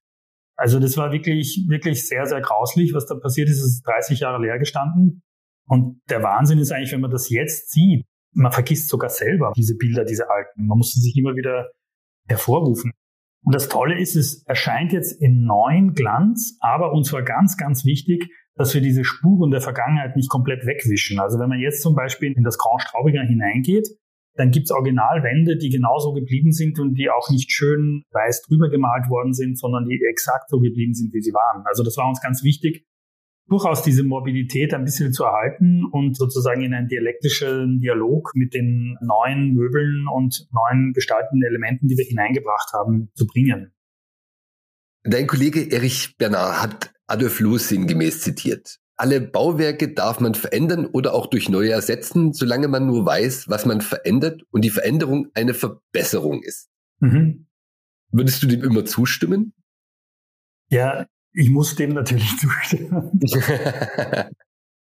Also 0.55 0.79
das 0.79 0.97
war 0.97 1.11
wirklich, 1.11 1.65
wirklich 1.69 2.07
sehr, 2.07 2.25
sehr 2.25 2.41
grauslich, 2.41 2.93
was 2.93 3.05
da 3.05 3.15
passiert 3.15 3.47
ist. 3.47 3.59
Es 3.59 3.75
ist 3.75 3.87
30 3.87 4.19
Jahre 4.21 4.41
leer 4.41 4.57
gestanden. 4.57 5.21
Und 5.67 6.01
der 6.09 6.23
Wahnsinn 6.23 6.57
ist 6.57 6.71
eigentlich, 6.71 6.91
wenn 6.91 7.01
man 7.01 7.11
das 7.11 7.29
jetzt 7.29 7.71
sieht, 7.71 8.05
man 8.33 8.51
vergisst 8.51 8.89
sogar 8.89 9.09
selber 9.09 9.53
diese 9.55 9.75
Bilder, 9.75 10.03
diese 10.03 10.29
alten. 10.29 10.65
Man 10.65 10.77
muss 10.77 10.91
sie 10.91 11.01
sich 11.01 11.15
immer 11.15 11.35
wieder 11.35 11.69
hervorrufen. 12.27 12.91
Und 13.43 13.55
das 13.55 13.69
Tolle 13.69 13.99
ist, 13.99 14.15
es 14.15 14.43
erscheint 14.45 14.91
jetzt 14.91 15.21
in 15.21 15.45
neuen 15.45 15.93
Glanz, 15.93 16.57
aber 16.59 16.91
uns 16.91 17.13
war 17.13 17.23
ganz, 17.23 17.55
ganz 17.55 17.85
wichtig, 17.85 18.29
dass 18.59 18.73
wir 18.73 18.81
diese 18.81 19.05
Spuren 19.05 19.51
der 19.51 19.61
Vergangenheit 19.61 20.17
nicht 20.17 20.29
komplett 20.29 20.65
wegwischen. 20.65 21.17
Also 21.17 21.39
wenn 21.39 21.47
man 21.47 21.59
jetzt 21.59 21.81
zum 21.81 21.95
Beispiel 21.95 22.33
in 22.33 22.43
das 22.43 22.57
Grand 22.57 22.81
Straubinger 22.81 23.23
hineingeht, 23.23 23.87
dann 24.35 24.51
gibt's 24.51 24.69
Originalwände, 24.69 25.57
die 25.57 25.69
genauso 25.69 26.11
geblieben 26.11 26.51
sind 26.51 26.77
und 26.77 26.95
die 26.95 27.09
auch 27.09 27.29
nicht 27.29 27.53
schön 27.53 28.03
weiß 28.11 28.41
drüber 28.41 28.69
gemalt 28.69 29.09
worden 29.09 29.33
sind, 29.33 29.57
sondern 29.57 29.85
die 29.85 29.97
exakt 30.09 30.49
so 30.49 30.59
geblieben 30.59 30.93
sind, 30.93 31.13
wie 31.13 31.21
sie 31.21 31.31
waren. 31.31 31.63
Also 31.67 31.83
das 31.83 31.95
war 31.95 32.09
uns 32.09 32.19
ganz 32.19 32.43
wichtig, 32.43 32.85
durchaus 33.47 33.81
diese 33.81 34.03
Mobilität 34.03 34.73
ein 34.73 34.83
bisschen 34.83 35.13
zu 35.13 35.23
erhalten 35.23 35.85
und 35.85 36.17
sozusagen 36.17 36.61
in 36.61 36.73
einen 36.73 36.89
dialektischen 36.89 37.79
Dialog 37.79 38.31
mit 38.35 38.53
den 38.53 38.97
neuen 38.99 39.53
Möbeln 39.53 40.05
und 40.13 40.49
neuen 40.51 40.91
gestaltenden 40.91 41.47
Elementen, 41.47 41.87
die 41.87 41.97
wir 41.97 42.05
hineingebracht 42.05 42.73
haben, 42.73 43.09
zu 43.15 43.25
bringen. 43.25 43.71
Dein 45.03 45.27
Kollege 45.27 45.71
Erich 45.71 46.17
Bernard 46.17 46.61
hat 46.61 46.98
Adolf 47.09 47.39
Loos 47.39 47.67
sinngemäß 47.67 48.21
zitiert. 48.21 48.79
Alle 48.95 49.21
Bauwerke 49.21 49.93
darf 49.93 50.19
man 50.19 50.35
verändern 50.35 50.85
oder 50.85 51.13
auch 51.13 51.27
durch 51.27 51.47
neue 51.47 51.71
ersetzen, 51.71 52.33
solange 52.33 52.67
man 52.67 52.85
nur 52.85 53.05
weiß, 53.05 53.47
was 53.47 53.65
man 53.65 53.81
verändert 53.81 54.43
und 54.51 54.65
die 54.65 54.69
Veränderung 54.69 55.27
eine 55.33 55.53
Verbesserung 55.53 56.43
ist. 56.43 56.69
Mhm. 56.99 57.47
Würdest 58.11 58.43
du 58.43 58.47
dem 58.47 58.63
immer 58.63 58.85
zustimmen? 58.85 59.53
Ja, 60.69 61.07
ich 61.33 61.49
muss 61.49 61.75
dem 61.75 61.93
natürlich 61.93 62.29
zustimmen. 62.37 63.19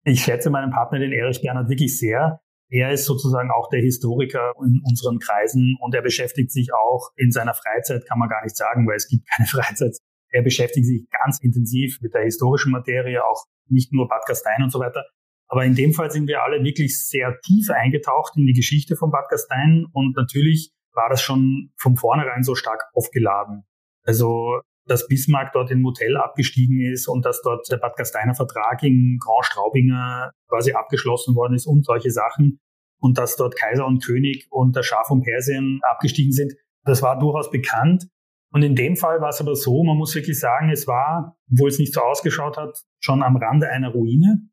ich 0.04 0.24
schätze 0.24 0.50
meinen 0.50 0.72
Partner, 0.72 1.00
den 1.00 1.12
Erich 1.12 1.42
Bernhard, 1.42 1.70
wirklich 1.70 1.98
sehr. 1.98 2.42
Er 2.70 2.92
ist 2.92 3.06
sozusagen 3.06 3.50
auch 3.52 3.70
der 3.70 3.80
Historiker 3.80 4.52
in 4.62 4.82
unseren 4.84 5.20
Kreisen 5.20 5.78
und 5.80 5.96
er 5.96 6.02
beschäftigt 6.02 6.52
sich 6.52 6.74
auch 6.74 7.12
in 7.16 7.32
seiner 7.32 7.54
Freizeit, 7.54 8.06
kann 8.08 8.20
man 8.20 8.28
gar 8.28 8.44
nicht 8.44 8.58
sagen, 8.58 8.88
weil 8.88 8.98
es 8.98 9.08
gibt 9.08 9.26
keine 9.30 9.48
Freizeit, 9.48 9.96
er 10.30 10.44
beschäftigt 10.44 10.86
sich 10.86 11.08
ganz 11.24 11.40
intensiv 11.42 12.00
mit 12.02 12.14
der 12.14 12.24
historischen 12.24 12.72
Materie, 12.72 13.24
auch 13.24 13.46
nicht 13.70 13.94
nur 13.94 14.08
Bad 14.08 14.26
Gastein 14.26 14.64
und 14.64 14.72
so 14.72 14.80
weiter. 14.80 15.06
Aber 15.48 15.64
in 15.64 15.76
dem 15.76 15.94
Fall 15.94 16.12
sind 16.12 16.28
wir 16.28 16.44
alle 16.44 16.64
wirklich 16.64 17.06
sehr 17.08 17.40
tief 17.46 17.70
eingetaucht 17.70 18.34
in 18.36 18.46
die 18.46 18.54
Geschichte 18.54 18.96
von 18.96 19.12
Bad 19.12 19.30
Gastein 19.30 19.86
und 19.94 20.16
natürlich 20.16 20.72
war 20.94 21.10
das 21.10 21.22
schon 21.22 21.72
von 21.78 21.96
vornherein 21.96 22.44
so 22.44 22.56
stark 22.56 22.84
aufgeladen. 22.94 23.64
Also, 24.04 24.62
dass 24.86 25.08
Bismarck 25.08 25.52
dort 25.54 25.70
in 25.70 25.82
Motel 25.82 26.18
abgestiegen 26.18 26.82
ist 26.82 27.08
und 27.08 27.26
dass 27.26 27.42
dort 27.42 27.70
der 27.70 27.78
Bad 27.78 27.96
Gasteiner 27.98 28.36
Vertrag 28.36 28.84
in 28.84 29.20
Grand 29.22 29.46
Straubinger 29.46 30.32
quasi 30.50 30.74
abgeschlossen 30.74 31.36
worden 31.36 31.56
ist 31.56 31.68
und 31.68 31.86
solche 31.86 32.12
Sachen 32.12 32.60
und 33.00 33.18
dass 33.18 33.36
dort 33.36 33.56
Kaiser 33.56 33.86
und 33.86 34.04
König 34.04 34.48
und 34.50 34.76
der 34.76 34.84
Schaf 34.84 35.08
von 35.08 35.22
Persien 35.22 35.80
abgestiegen 35.84 36.32
sind, 36.32 36.54
das 36.84 37.02
war 37.02 37.20
durchaus 37.20 37.52
bekannt. 37.52 38.08
Und 38.52 38.64
in 38.64 38.76
dem 38.76 38.96
Fall 38.96 39.20
war 39.20 39.30
es 39.30 39.42
aber 39.42 39.56
so, 39.56 39.84
man 39.84 39.98
muss 39.98 40.16
wirklich 40.16 40.40
sagen, 40.40 40.70
es 40.70 40.88
war, 40.88 41.38
obwohl 41.52 41.70
es 41.70 41.80
nicht 41.80 41.94
so 41.94 42.02
ausgeschaut 42.02 42.58
hat, 42.58 42.78
schon 43.00 43.22
am 43.22 43.36
Rande 43.36 43.70
einer 43.70 43.90
Ruine. 43.90 44.50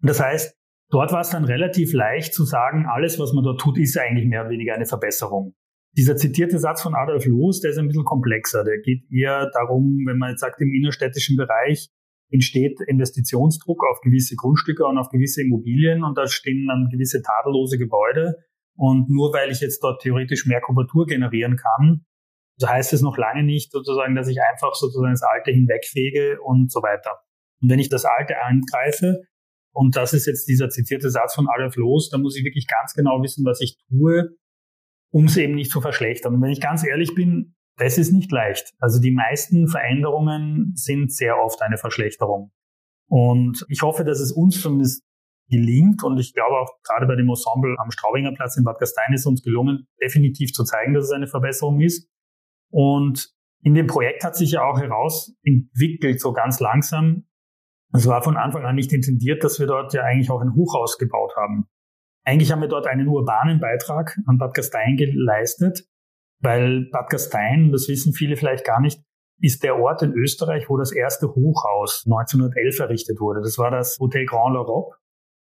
Das 0.00 0.20
heißt, 0.20 0.56
dort 0.90 1.12
war 1.12 1.20
es 1.20 1.30
dann 1.30 1.44
relativ 1.44 1.92
leicht 1.94 2.34
zu 2.34 2.44
sagen, 2.44 2.86
alles, 2.86 3.18
was 3.18 3.32
man 3.32 3.44
dort 3.44 3.60
tut, 3.60 3.78
ist 3.78 3.96
eigentlich 3.96 4.26
mehr 4.26 4.42
oder 4.42 4.50
weniger 4.50 4.74
eine 4.74 4.86
Verbesserung. 4.86 5.54
Dieser 5.96 6.16
zitierte 6.16 6.58
Satz 6.58 6.82
von 6.82 6.94
Adolf 6.94 7.24
Loos, 7.24 7.60
der 7.60 7.70
ist 7.70 7.78
ein 7.78 7.86
bisschen 7.86 8.04
komplexer. 8.04 8.64
Der 8.64 8.78
geht 8.80 9.04
eher 9.10 9.50
darum, 9.54 10.04
wenn 10.06 10.18
man 10.18 10.30
jetzt 10.30 10.40
sagt, 10.40 10.60
im 10.60 10.72
innerstädtischen 10.72 11.36
Bereich 11.36 11.88
entsteht 12.30 12.80
Investitionsdruck 12.86 13.84
auf 13.90 14.00
gewisse 14.00 14.34
Grundstücke 14.34 14.84
und 14.84 14.98
auf 14.98 15.08
gewisse 15.08 15.42
Immobilien 15.42 16.02
und 16.02 16.18
da 16.18 16.26
stehen 16.26 16.66
dann 16.66 16.88
gewisse 16.90 17.22
tadellose 17.22 17.78
Gebäude. 17.78 18.34
Und 18.76 19.08
nur 19.08 19.32
weil 19.32 19.50
ich 19.50 19.60
jetzt 19.60 19.84
dort 19.84 20.02
theoretisch 20.02 20.46
mehr 20.46 20.60
Kubatur 20.60 21.06
generieren 21.06 21.56
kann, 21.56 22.04
so 22.56 22.68
heißt 22.68 22.92
es 22.92 23.02
noch 23.02 23.18
lange 23.18 23.42
nicht 23.42 23.72
sozusagen, 23.72 24.14
dass 24.14 24.28
ich 24.28 24.38
einfach 24.40 24.74
sozusagen 24.74 25.12
das 25.12 25.22
Alte 25.22 25.50
hinwegfege 25.50 26.40
und 26.40 26.70
so 26.70 26.82
weiter. 26.82 27.18
Und 27.60 27.70
wenn 27.70 27.78
ich 27.78 27.88
das 27.88 28.04
Alte 28.04 28.40
angreife, 28.40 29.22
und 29.72 29.96
das 29.96 30.12
ist 30.12 30.26
jetzt 30.26 30.46
dieser 30.46 30.68
zitierte 30.68 31.10
Satz 31.10 31.34
von 31.34 31.48
Adolf 31.48 31.74
Loos, 31.76 32.08
dann 32.08 32.22
muss 32.22 32.36
ich 32.36 32.44
wirklich 32.44 32.68
ganz 32.68 32.94
genau 32.94 33.20
wissen, 33.22 33.44
was 33.44 33.60
ich 33.60 33.76
tue, 33.88 34.36
um 35.10 35.24
es 35.24 35.36
eben 35.36 35.54
nicht 35.54 35.72
zu 35.72 35.80
verschlechtern. 35.80 36.34
Und 36.34 36.42
wenn 36.42 36.50
ich 36.50 36.60
ganz 36.60 36.86
ehrlich 36.86 37.14
bin, 37.14 37.56
das 37.76 37.98
ist 37.98 38.12
nicht 38.12 38.30
leicht. 38.30 38.72
Also 38.78 39.00
die 39.00 39.10
meisten 39.10 39.66
Veränderungen 39.66 40.72
sind 40.76 41.12
sehr 41.12 41.38
oft 41.38 41.60
eine 41.60 41.76
Verschlechterung. 41.76 42.52
Und 43.08 43.66
ich 43.68 43.82
hoffe, 43.82 44.04
dass 44.04 44.20
es 44.20 44.30
uns 44.30 44.60
zumindest 44.62 45.02
gelingt 45.50 46.02
und 46.02 46.18
ich 46.18 46.32
glaube 46.32 46.56
auch 46.56 46.70
gerade 46.82 47.06
bei 47.06 47.16
dem 47.16 47.28
Ensemble 47.28 47.76
am 47.78 47.90
Straubinger 47.90 48.32
Platz 48.32 48.56
in 48.56 48.64
Bad 48.64 48.78
Gastein 48.78 49.12
ist 49.12 49.26
uns 49.26 49.42
gelungen, 49.42 49.86
definitiv 50.00 50.52
zu 50.52 50.64
zeigen, 50.64 50.94
dass 50.94 51.04
es 51.04 51.10
eine 51.10 51.26
Verbesserung 51.26 51.80
ist. 51.80 52.08
Und 52.74 53.32
in 53.62 53.74
dem 53.74 53.86
Projekt 53.86 54.24
hat 54.24 54.34
sich 54.34 54.50
ja 54.50 54.64
auch 54.64 54.80
herausentwickelt, 54.80 56.20
so 56.20 56.32
ganz 56.32 56.58
langsam. 56.58 57.24
Es 57.92 58.08
war 58.08 58.20
von 58.20 58.36
Anfang 58.36 58.64
an 58.64 58.74
nicht 58.74 58.92
intendiert, 58.92 59.44
dass 59.44 59.60
wir 59.60 59.68
dort 59.68 59.94
ja 59.94 60.02
eigentlich 60.02 60.28
auch 60.28 60.40
ein 60.40 60.56
Hochhaus 60.56 60.98
gebaut 60.98 61.36
haben. 61.36 61.68
Eigentlich 62.24 62.50
haben 62.50 62.62
wir 62.62 62.68
dort 62.68 62.88
einen 62.88 63.06
urbanen 63.06 63.60
Beitrag 63.60 64.18
an 64.26 64.38
Bad 64.38 64.54
Gastein 64.54 64.96
geleistet, 64.96 65.84
weil 66.40 66.88
Bad 66.90 67.10
Gastein, 67.10 67.70
das 67.70 67.88
wissen 67.88 68.12
viele 68.12 68.36
vielleicht 68.36 68.64
gar 68.64 68.80
nicht, 68.80 69.00
ist 69.40 69.62
der 69.62 69.78
Ort 69.78 70.02
in 70.02 70.12
Österreich, 70.12 70.68
wo 70.68 70.76
das 70.76 70.90
erste 70.90 71.28
Hochhaus 71.28 72.02
1911 72.06 72.80
errichtet 72.80 73.20
wurde. 73.20 73.40
Das 73.40 73.56
war 73.56 73.70
das 73.70 73.98
Hotel 74.00 74.26
Grand 74.26 74.56
L'Europe. 74.56 74.96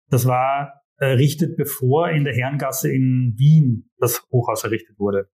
Das 0.09 0.25
war 0.25 0.81
errichtet, 0.95 1.57
bevor 1.57 2.09
in 2.09 2.23
der 2.23 2.33
Herrengasse 2.33 2.89
in 2.89 3.33
Wien 3.37 3.89
das 3.97 4.25
Hochhaus 4.31 4.63
errichtet 4.63 4.97
wurde. 4.97 5.29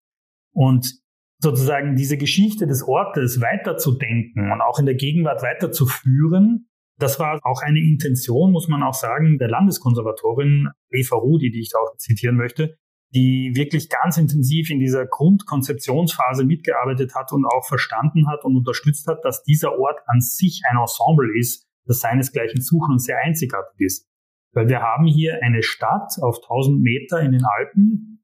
Und 0.54 1.01
sozusagen 1.42 1.96
diese 1.96 2.16
Geschichte 2.16 2.66
des 2.66 2.86
Ortes 2.86 3.40
weiterzudenken 3.40 4.52
und 4.52 4.60
auch 4.60 4.78
in 4.78 4.86
der 4.86 4.94
Gegenwart 4.94 5.42
weiterzuführen, 5.42 6.68
das 6.98 7.18
war 7.18 7.40
auch 7.42 7.62
eine 7.62 7.80
Intention, 7.80 8.52
muss 8.52 8.68
man 8.68 8.82
auch 8.82 8.94
sagen, 8.94 9.38
der 9.38 9.48
Landeskonservatorin 9.48 10.68
Eva 10.90 11.16
Rudi, 11.16 11.50
die 11.50 11.60
ich 11.60 11.72
auch 11.74 11.96
zitieren 11.96 12.36
möchte, 12.36 12.76
die 13.12 13.52
wirklich 13.54 13.88
ganz 13.88 14.16
intensiv 14.18 14.70
in 14.70 14.78
dieser 14.78 15.04
Grundkonzeptionsphase 15.06 16.44
mitgearbeitet 16.44 17.14
hat 17.14 17.32
und 17.32 17.44
auch 17.44 17.66
verstanden 17.66 18.28
hat 18.28 18.44
und 18.44 18.56
unterstützt 18.56 19.08
hat, 19.08 19.24
dass 19.24 19.42
dieser 19.42 19.78
Ort 19.78 19.98
an 20.06 20.20
sich 20.20 20.62
ein 20.70 20.78
Ensemble 20.78 21.36
ist, 21.36 21.66
das 21.86 22.00
seinesgleichen 22.00 22.60
suchen 22.60 22.92
und 22.92 23.02
sehr 23.02 23.18
einzigartig 23.18 23.80
ist. 23.80 24.08
Weil 24.52 24.68
wir 24.68 24.80
haben 24.80 25.06
hier 25.06 25.40
eine 25.42 25.62
Stadt 25.62 26.12
auf 26.22 26.36
1000 26.36 26.80
Meter 26.80 27.20
in 27.20 27.32
den 27.32 27.44
Alpen 27.44 28.22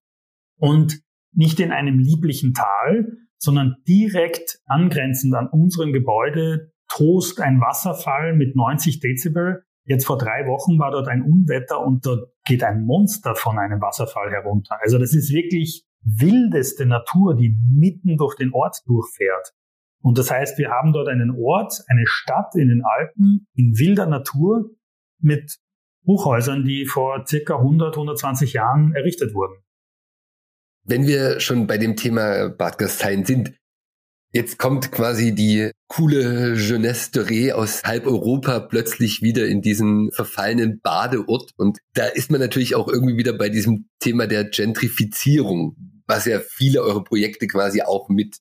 und 0.58 1.00
nicht 1.38 1.60
in 1.60 1.70
einem 1.70 2.00
lieblichen 2.00 2.52
Tal, 2.52 3.16
sondern 3.38 3.76
direkt 3.86 4.58
angrenzend 4.66 5.34
an 5.34 5.48
unserem 5.48 5.92
Gebäude 5.92 6.72
tost 6.88 7.40
ein 7.40 7.60
Wasserfall 7.60 8.34
mit 8.34 8.56
90 8.56 8.98
Dezibel. 8.98 9.62
Jetzt 9.84 10.04
vor 10.04 10.18
drei 10.18 10.46
Wochen 10.46 10.80
war 10.80 10.90
dort 10.90 11.06
ein 11.06 11.22
Unwetter 11.22 11.80
und 11.80 12.04
dort 12.04 12.32
geht 12.44 12.64
ein 12.64 12.84
Monster 12.84 13.36
von 13.36 13.56
einem 13.56 13.80
Wasserfall 13.80 14.32
herunter. 14.32 14.78
Also 14.82 14.98
das 14.98 15.14
ist 15.14 15.32
wirklich 15.32 15.84
wildeste 16.02 16.86
Natur, 16.86 17.36
die 17.36 17.56
mitten 17.72 18.16
durch 18.16 18.34
den 18.34 18.52
Ort 18.52 18.78
durchfährt. 18.86 19.52
Und 20.02 20.18
das 20.18 20.32
heißt, 20.32 20.58
wir 20.58 20.70
haben 20.70 20.92
dort 20.92 21.08
einen 21.08 21.30
Ort, 21.38 21.84
eine 21.86 22.04
Stadt 22.06 22.56
in 22.56 22.68
den 22.68 22.82
Alpen 22.84 23.46
in 23.54 23.78
wilder 23.78 24.06
Natur 24.06 24.70
mit 25.20 25.58
Hochhäusern, 26.04 26.64
die 26.64 26.84
vor 26.84 27.24
circa 27.26 27.58
100, 27.58 27.94
120 27.94 28.54
Jahren 28.54 28.92
errichtet 28.94 29.34
wurden. 29.34 29.62
Wenn 30.88 31.06
wir 31.06 31.38
schon 31.38 31.66
bei 31.66 31.76
dem 31.76 31.96
Thema 31.96 32.48
Bad 32.48 32.78
Gastein 32.78 33.26
sind, 33.26 33.52
jetzt 34.32 34.58
kommt 34.58 34.90
quasi 34.90 35.34
die 35.34 35.70
coole 35.86 36.54
Jeunesse 36.54 37.10
de 37.12 37.22
Ré 37.24 37.52
aus 37.52 37.82
halb 37.84 38.06
Europa 38.06 38.58
plötzlich 38.60 39.20
wieder 39.20 39.46
in 39.46 39.60
diesen 39.60 40.10
verfallenen 40.12 40.80
Badeort. 40.80 41.52
Und 41.58 41.76
da 41.92 42.06
ist 42.06 42.30
man 42.30 42.40
natürlich 42.40 42.74
auch 42.74 42.88
irgendwie 42.88 43.18
wieder 43.18 43.34
bei 43.34 43.50
diesem 43.50 43.90
Thema 44.00 44.26
der 44.26 44.44
Gentrifizierung, 44.44 45.76
was 46.06 46.24
ja 46.24 46.40
viele 46.40 46.82
eure 46.82 47.04
Projekte 47.04 47.48
quasi 47.48 47.82
auch 47.82 48.08
mit 48.08 48.38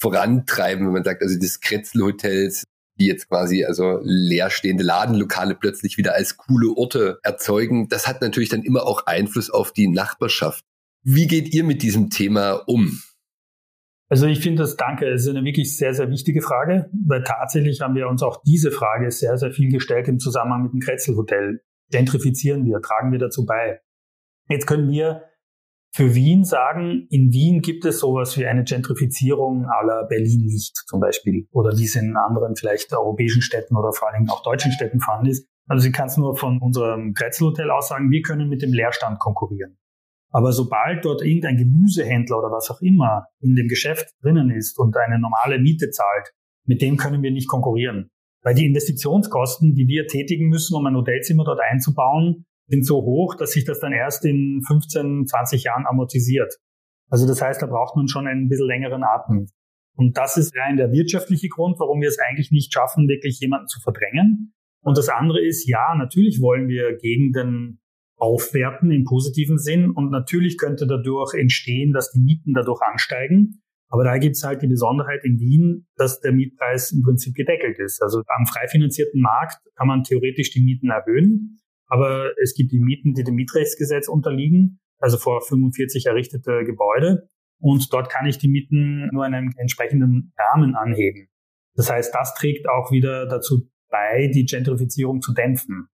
vorantreiben, 0.00 0.86
wenn 0.86 0.92
man 0.92 1.04
sagt, 1.04 1.22
also 1.22 1.38
das 1.38 1.60
Kretzel-Hotels, 1.60 2.64
die 2.98 3.06
jetzt 3.06 3.28
quasi 3.28 3.64
also 3.64 4.00
leerstehende 4.02 4.82
Ladenlokale 4.82 5.54
plötzlich 5.54 5.98
wieder 5.98 6.14
als 6.16 6.36
coole 6.36 6.76
Orte 6.76 7.20
erzeugen. 7.22 7.88
Das 7.88 8.08
hat 8.08 8.22
natürlich 8.22 8.48
dann 8.48 8.64
immer 8.64 8.82
auch 8.84 9.06
Einfluss 9.06 9.50
auf 9.50 9.72
die 9.72 9.86
Nachbarschaft. 9.86 10.64
Wie 11.08 11.28
geht 11.28 11.54
ihr 11.54 11.62
mit 11.62 11.82
diesem 11.82 12.10
Thema 12.10 12.64
um? 12.66 13.00
Also 14.08 14.26
ich 14.26 14.40
finde 14.40 14.62
das, 14.62 14.76
danke, 14.76 15.06
es 15.06 15.22
ist 15.22 15.28
eine 15.28 15.44
wirklich 15.44 15.76
sehr, 15.76 15.94
sehr 15.94 16.10
wichtige 16.10 16.42
Frage, 16.42 16.90
weil 17.06 17.22
tatsächlich 17.22 17.80
haben 17.80 17.94
wir 17.94 18.08
uns 18.08 18.24
auch 18.24 18.42
diese 18.44 18.72
Frage 18.72 19.08
sehr, 19.12 19.38
sehr 19.38 19.52
viel 19.52 19.70
gestellt 19.70 20.08
im 20.08 20.18
Zusammenhang 20.18 20.64
mit 20.64 20.72
dem 20.72 20.80
Kretzel 20.80 21.14
Hotel. 21.16 21.62
Gentrifizieren 21.92 22.64
wir, 22.64 22.80
tragen 22.80 23.12
wir 23.12 23.20
dazu 23.20 23.46
bei? 23.46 23.80
Jetzt 24.48 24.66
können 24.66 24.90
wir 24.90 25.22
für 25.94 26.16
Wien 26.16 26.44
sagen, 26.44 27.06
in 27.08 27.32
Wien 27.32 27.62
gibt 27.62 27.84
es 27.84 28.00
sowas 28.00 28.36
wie 28.36 28.46
eine 28.46 28.64
Gentrifizierung 28.64 29.64
aller 29.66 30.08
Berlin 30.08 30.46
nicht 30.46 30.76
zum 30.88 30.98
Beispiel 30.98 31.46
oder 31.52 31.78
wie 31.78 31.84
es 31.84 31.94
in 31.94 32.16
anderen 32.16 32.56
vielleicht 32.56 32.92
europäischen 32.92 33.42
Städten 33.42 33.76
oder 33.76 33.92
vor 33.92 34.12
allem 34.12 34.28
auch 34.28 34.42
deutschen 34.42 34.72
Städten 34.72 34.98
vorhanden 34.98 35.30
ist. 35.30 35.48
Also 35.68 35.86
ich 35.86 35.92
kann 35.92 36.08
es 36.08 36.16
nur 36.16 36.36
von 36.36 36.60
unserem 36.60 37.14
Kretzel 37.14 37.46
Hotel 37.46 37.70
aus 37.70 37.86
sagen, 37.90 38.10
wir 38.10 38.22
können 38.22 38.48
mit 38.48 38.60
dem 38.60 38.72
Leerstand 38.72 39.20
konkurrieren. 39.20 39.78
Aber 40.36 40.52
sobald 40.52 41.02
dort 41.02 41.22
irgendein 41.22 41.56
Gemüsehändler 41.56 42.38
oder 42.38 42.50
was 42.52 42.70
auch 42.70 42.82
immer 42.82 43.24
in 43.40 43.54
dem 43.54 43.68
Geschäft 43.68 44.12
drinnen 44.20 44.50
ist 44.50 44.78
und 44.78 44.94
eine 44.94 45.18
normale 45.18 45.58
Miete 45.58 45.88
zahlt, 45.88 46.34
mit 46.66 46.82
dem 46.82 46.98
können 46.98 47.22
wir 47.22 47.30
nicht 47.30 47.48
konkurrieren. 47.48 48.10
Weil 48.42 48.54
die 48.54 48.66
Investitionskosten, 48.66 49.74
die 49.74 49.88
wir 49.88 50.06
tätigen 50.08 50.50
müssen, 50.50 50.76
um 50.76 50.84
ein 50.84 50.94
Hotelzimmer 50.94 51.44
dort 51.44 51.60
einzubauen, 51.60 52.44
sind 52.68 52.84
so 52.84 52.96
hoch, 52.96 53.34
dass 53.36 53.52
sich 53.52 53.64
das 53.64 53.80
dann 53.80 53.94
erst 53.94 54.26
in 54.26 54.60
15, 54.66 55.26
20 55.26 55.64
Jahren 55.64 55.86
amortisiert. 55.86 56.54
Also 57.08 57.26
das 57.26 57.40
heißt, 57.40 57.62
da 57.62 57.66
braucht 57.66 57.96
man 57.96 58.06
schon 58.06 58.26
einen 58.26 58.50
bisschen 58.50 58.66
längeren 58.66 59.04
Atem. 59.04 59.46
Und 59.96 60.18
das 60.18 60.36
ist 60.36 60.54
rein 60.54 60.76
der 60.76 60.92
wirtschaftliche 60.92 61.48
Grund, 61.48 61.80
warum 61.80 62.02
wir 62.02 62.08
es 62.08 62.18
eigentlich 62.18 62.50
nicht 62.50 62.74
schaffen, 62.74 63.08
wirklich 63.08 63.40
jemanden 63.40 63.68
zu 63.68 63.80
verdrängen. 63.80 64.52
Und 64.82 64.98
das 64.98 65.08
andere 65.08 65.40
ist, 65.42 65.66
ja, 65.66 65.94
natürlich 65.96 66.42
wollen 66.42 66.68
wir 66.68 66.98
Gegenden 66.98 67.80
aufwerten 68.16 68.90
im 68.90 69.04
positiven 69.04 69.58
Sinn 69.58 69.90
und 69.90 70.10
natürlich 70.10 70.58
könnte 70.58 70.86
dadurch 70.86 71.34
entstehen, 71.34 71.92
dass 71.92 72.10
die 72.12 72.20
Mieten 72.20 72.54
dadurch 72.54 72.80
ansteigen. 72.82 73.62
Aber 73.88 74.04
da 74.04 74.18
gibt 74.18 74.36
es 74.36 74.42
halt 74.42 74.62
die 74.62 74.66
Besonderheit 74.66 75.24
in 75.24 75.38
Wien, 75.38 75.86
dass 75.96 76.20
der 76.20 76.32
Mietpreis 76.32 76.92
im 76.92 77.02
Prinzip 77.02 77.34
gedeckelt 77.34 77.78
ist. 77.78 78.02
Also 78.02 78.22
am 78.26 78.46
frei 78.46 78.66
finanzierten 78.68 79.20
Markt 79.20 79.58
kann 79.76 79.86
man 79.86 80.02
theoretisch 80.02 80.50
die 80.50 80.62
Mieten 80.62 80.90
erhöhen, 80.90 81.58
aber 81.86 82.30
es 82.42 82.54
gibt 82.54 82.72
die 82.72 82.80
Mieten, 82.80 83.14
die 83.14 83.22
dem 83.22 83.36
Mietrechtsgesetz 83.36 84.08
unterliegen, 84.08 84.80
also 84.98 85.18
vor 85.18 85.40
45 85.42 86.06
errichtete 86.06 86.64
Gebäude. 86.64 87.28
Und 87.58 87.92
dort 87.92 88.10
kann 88.10 88.26
ich 88.26 88.38
die 88.38 88.48
Mieten 88.48 89.08
nur 89.12 89.24
in 89.26 89.34
einem 89.34 89.52
entsprechenden 89.56 90.32
Rahmen 90.36 90.74
anheben. 90.74 91.28
Das 91.74 91.90
heißt, 91.90 92.14
das 92.14 92.34
trägt 92.34 92.68
auch 92.68 92.90
wieder 92.90 93.26
dazu 93.26 93.70
bei, 93.88 94.30
die 94.34 94.44
Gentrifizierung 94.44 95.20
zu 95.20 95.32
dämpfen. 95.32 95.88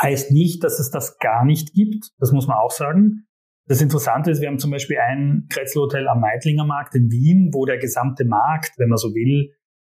Heißt 0.00 0.30
nicht, 0.30 0.62
dass 0.62 0.78
es 0.78 0.90
das 0.90 1.18
gar 1.18 1.44
nicht 1.44 1.72
gibt. 1.72 2.10
Das 2.18 2.32
muss 2.32 2.46
man 2.46 2.56
auch 2.56 2.70
sagen. 2.70 3.26
Das 3.66 3.80
Interessante 3.80 4.30
ist, 4.30 4.40
wir 4.40 4.48
haben 4.48 4.58
zum 4.58 4.70
Beispiel 4.70 4.98
ein 4.98 5.46
Kretzelhotel 5.50 6.06
am 6.08 6.20
Meidlinger 6.20 6.64
Markt 6.64 6.94
in 6.94 7.10
Wien, 7.10 7.50
wo 7.52 7.64
der 7.64 7.78
gesamte 7.78 8.24
Markt, 8.24 8.72
wenn 8.78 8.88
man 8.88 8.98
so 8.98 9.14
will, 9.14 9.52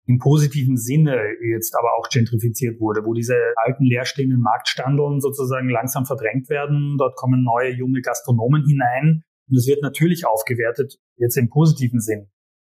im 0.07 0.17
positiven 0.17 0.75
Sinne 0.75 1.21
jetzt 1.53 1.75
aber 1.77 1.89
auch 1.99 2.09
gentrifiziert 2.09 2.79
wurde, 2.79 3.05
wo 3.05 3.13
diese 3.13 3.35
alten 3.57 3.83
leerstehenden 3.83 4.41
Marktstandeln 4.41 5.21
sozusagen 5.21 5.69
langsam 5.69 6.05
verdrängt 6.05 6.49
werden. 6.49 6.95
Dort 6.97 7.15
kommen 7.15 7.43
neue 7.43 7.71
junge 7.71 8.01
Gastronomen 8.01 8.65
hinein 8.65 9.23
und 9.47 9.57
es 9.57 9.67
wird 9.67 9.83
natürlich 9.83 10.25
aufgewertet, 10.25 10.97
jetzt 11.17 11.37
im 11.37 11.49
positiven 11.49 11.99
Sinn. 11.99 12.27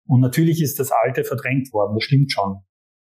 Und 0.07 0.21
natürlich 0.21 0.61
ist 0.61 0.81
das 0.81 0.91
Alte 0.91 1.23
verdrängt 1.23 1.73
worden, 1.73 1.95
das 1.95 2.05
stimmt 2.05 2.33
schon. 2.33 2.57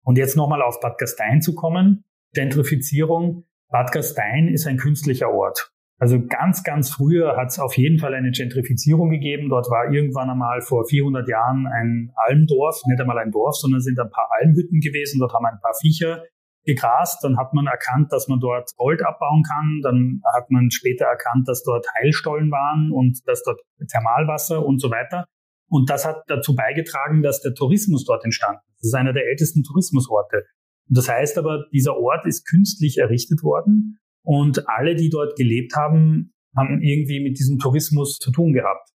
Und 0.02 0.18
jetzt 0.18 0.36
nochmal 0.36 0.62
auf 0.62 0.80
Bad 0.80 0.98
Gastein 0.98 1.40
zu 1.40 1.54
kommen. 1.54 2.04
Gentrifizierung. 2.32 3.44
Bad 3.70 3.92
Gastein 3.92 4.48
ist 4.48 4.66
ein 4.66 4.76
künstlicher 4.76 5.30
Ort. 5.30 5.70
Also 5.98 6.20
ganz, 6.26 6.62
ganz 6.62 6.90
früher 6.90 7.36
hat 7.36 7.48
es 7.48 7.58
auf 7.58 7.76
jeden 7.76 7.98
Fall 7.98 8.14
eine 8.14 8.30
Gentrifizierung 8.30 9.08
gegeben. 9.10 9.48
Dort 9.48 9.70
war 9.70 9.90
irgendwann 9.90 10.28
einmal 10.28 10.60
vor 10.60 10.84
400 10.84 11.26
Jahren 11.26 11.66
ein 11.66 12.12
Almdorf, 12.16 12.82
nicht 12.86 13.00
einmal 13.00 13.18
ein 13.18 13.30
Dorf, 13.30 13.56
sondern 13.56 13.80
sind 13.80 13.98
ein 13.98 14.10
paar 14.10 14.28
Almhütten 14.40 14.80
gewesen. 14.80 15.18
Dort 15.20 15.32
haben 15.32 15.46
ein 15.46 15.58
paar 15.60 15.72
Viecher 15.80 16.22
gegrast. 16.66 17.24
Dann 17.24 17.38
hat 17.38 17.54
man 17.54 17.66
erkannt, 17.66 18.12
dass 18.12 18.28
man 18.28 18.40
dort 18.40 18.70
Gold 18.76 19.02
abbauen 19.02 19.42
kann. 19.42 19.80
Dann 19.82 20.20
hat 20.34 20.50
man 20.50 20.70
später 20.70 21.06
erkannt, 21.06 21.48
dass 21.48 21.62
dort 21.62 21.86
Heilstollen 21.98 22.50
waren 22.50 22.92
und 22.92 23.26
dass 23.26 23.42
dort 23.42 23.60
Thermalwasser 23.90 24.64
und 24.64 24.80
so 24.80 24.90
weiter. 24.90 25.24
Und 25.68 25.88
das 25.88 26.04
hat 26.04 26.22
dazu 26.28 26.54
beigetragen, 26.54 27.22
dass 27.22 27.40
der 27.40 27.54
Tourismus 27.54 28.04
dort 28.04 28.24
entstanden 28.24 28.60
ist. 28.74 28.82
Das 28.82 28.88
ist 28.88 28.94
einer 28.94 29.14
der 29.14 29.26
ältesten 29.28 29.62
Tourismusorte. 29.62 30.44
Das 30.88 31.08
heißt 31.08 31.38
aber, 31.38 31.66
dieser 31.72 31.96
Ort 31.96 32.26
ist 32.26 32.46
künstlich 32.46 32.98
errichtet 32.98 33.42
worden 33.42 33.98
und 34.22 34.68
alle, 34.68 34.94
die 34.94 35.10
dort 35.10 35.36
gelebt 35.36 35.74
haben, 35.76 36.32
haben 36.56 36.80
irgendwie 36.80 37.20
mit 37.20 37.38
diesem 37.38 37.58
Tourismus 37.58 38.18
zu 38.18 38.30
tun 38.30 38.52
gehabt. 38.52 38.90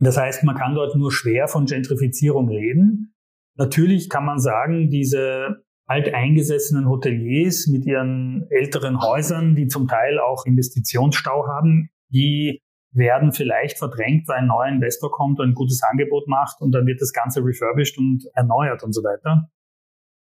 Das 0.00 0.16
heißt, 0.16 0.44
man 0.44 0.56
kann 0.56 0.74
dort 0.74 0.96
nur 0.96 1.12
schwer 1.12 1.48
von 1.48 1.66
Gentrifizierung 1.66 2.48
reden. 2.48 3.14
Natürlich 3.56 4.08
kann 4.08 4.24
man 4.24 4.38
sagen, 4.38 4.90
diese 4.90 5.64
alteingesessenen 5.86 6.88
Hoteliers 6.88 7.66
mit 7.66 7.84
ihren 7.84 8.46
älteren 8.50 9.00
Häusern, 9.02 9.56
die 9.56 9.66
zum 9.66 9.88
Teil 9.88 10.20
auch 10.20 10.44
Investitionsstau 10.46 11.46
haben, 11.48 11.90
die 12.10 12.60
werden 12.92 13.32
vielleicht 13.32 13.78
verdrängt, 13.78 14.28
weil 14.28 14.38
ein 14.38 14.46
neuer 14.46 14.68
Investor 14.68 15.10
kommt 15.10 15.40
und 15.40 15.50
ein 15.50 15.54
gutes 15.54 15.82
Angebot 15.82 16.28
macht 16.28 16.60
und 16.60 16.72
dann 16.72 16.86
wird 16.86 17.00
das 17.00 17.12
Ganze 17.12 17.44
refurbished 17.44 17.98
und 17.98 18.24
erneuert 18.34 18.82
und 18.82 18.92
so 18.92 19.02
weiter. 19.02 19.50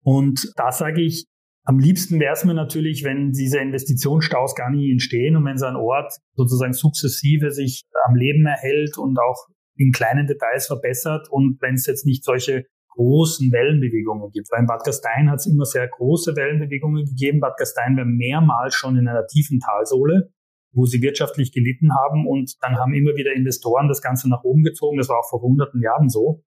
Und 0.07 0.53
da 0.55 0.71
sage 0.71 1.01
ich, 1.01 1.25
am 1.65 1.79
liebsten 1.79 2.21
wäre 2.21 2.31
es 2.31 2.45
mir 2.45 2.53
natürlich, 2.53 3.03
wenn 3.03 3.33
diese 3.33 3.59
Investitionsstaus 3.59 4.55
gar 4.55 4.69
nie 4.69 4.89
entstehen 4.89 5.35
und 5.35 5.43
wenn 5.43 5.57
so 5.57 5.65
ein 5.65 5.75
Ort 5.75 6.13
sozusagen 6.33 6.71
sukzessive 6.71 7.51
sich 7.51 7.83
am 8.07 8.15
Leben 8.15 8.45
erhält 8.45 8.97
und 8.97 9.19
auch 9.19 9.47
in 9.75 9.91
kleinen 9.91 10.25
Details 10.25 10.67
verbessert 10.67 11.27
und 11.29 11.57
wenn 11.59 11.73
es 11.73 11.87
jetzt 11.87 12.05
nicht 12.05 12.23
solche 12.23 12.63
großen 12.95 13.51
Wellenbewegungen 13.51 14.31
gibt. 14.31 14.47
Weil 14.49 14.61
in 14.61 14.67
Bad 14.67 14.85
Gastein 14.85 15.29
hat 15.29 15.39
es 15.39 15.47
immer 15.47 15.65
sehr 15.65 15.89
große 15.89 16.37
Wellenbewegungen 16.37 17.03
gegeben. 17.03 17.41
Bad 17.41 17.57
Gastein 17.57 17.97
war 17.97 18.05
mehrmals 18.05 18.75
schon 18.75 18.97
in 18.97 19.09
einer 19.09 19.27
tiefen 19.27 19.59
Talsohle, 19.59 20.31
wo 20.71 20.85
sie 20.85 21.01
wirtschaftlich 21.01 21.51
gelitten 21.51 21.89
haben 21.93 22.25
und 22.25 22.55
dann 22.61 22.77
haben 22.77 22.93
immer 22.93 23.17
wieder 23.17 23.33
Investoren 23.35 23.89
das 23.89 24.01
Ganze 24.01 24.29
nach 24.29 24.45
oben 24.45 24.63
gezogen. 24.63 24.99
Das 24.99 25.09
war 25.09 25.19
auch 25.19 25.29
vor 25.29 25.41
hunderten 25.41 25.81
Jahren 25.81 26.07
so. 26.07 26.45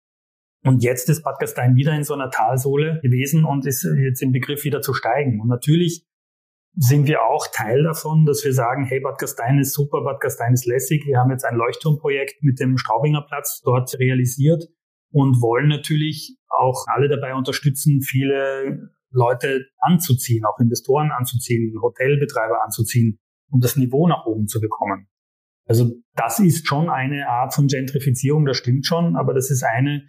Und 0.62 0.82
jetzt 0.82 1.08
ist 1.08 1.22
Bad 1.22 1.38
Gastein 1.38 1.74
wieder 1.74 1.94
in 1.94 2.04
so 2.04 2.14
einer 2.14 2.30
Talsohle 2.30 3.00
gewesen 3.02 3.44
und 3.44 3.66
ist 3.66 3.86
jetzt 3.98 4.22
im 4.22 4.32
Begriff 4.32 4.64
wieder 4.64 4.82
zu 4.82 4.92
steigen. 4.92 5.40
Und 5.40 5.48
natürlich 5.48 6.06
sind 6.76 7.08
wir 7.08 7.22
auch 7.22 7.46
Teil 7.52 7.82
davon, 7.82 8.26
dass 8.26 8.44
wir 8.44 8.52
sagen, 8.52 8.84
hey, 8.84 9.00
Bad 9.00 9.18
Gastein 9.18 9.58
ist 9.58 9.72
super, 9.72 10.02
Bad 10.02 10.20
Gastein 10.20 10.52
ist 10.52 10.66
lässig. 10.66 11.04
Wir 11.06 11.18
haben 11.18 11.30
jetzt 11.30 11.44
ein 11.44 11.56
Leuchtturmprojekt 11.56 12.42
mit 12.42 12.60
dem 12.60 12.76
Straubinger 12.76 13.22
Platz 13.22 13.60
dort 13.64 13.98
realisiert 13.98 14.64
und 15.12 15.40
wollen 15.40 15.68
natürlich 15.68 16.36
auch 16.48 16.86
alle 16.88 17.08
dabei 17.08 17.34
unterstützen, 17.34 18.02
viele 18.02 18.90
Leute 19.10 19.66
anzuziehen, 19.78 20.44
auch 20.44 20.58
Investoren 20.60 21.10
anzuziehen, 21.10 21.74
Hotelbetreiber 21.80 22.62
anzuziehen, 22.62 23.18
um 23.50 23.60
das 23.60 23.76
Niveau 23.76 24.06
nach 24.06 24.24
oben 24.26 24.46
zu 24.46 24.60
bekommen. 24.60 25.08
Also 25.66 25.90
das 26.14 26.38
ist 26.38 26.66
schon 26.66 26.88
eine 26.88 27.28
Art 27.28 27.54
von 27.54 27.66
Gentrifizierung, 27.66 28.44
das 28.44 28.56
stimmt 28.56 28.86
schon, 28.86 29.16
aber 29.16 29.34
das 29.34 29.50
ist 29.50 29.62
eine, 29.62 30.02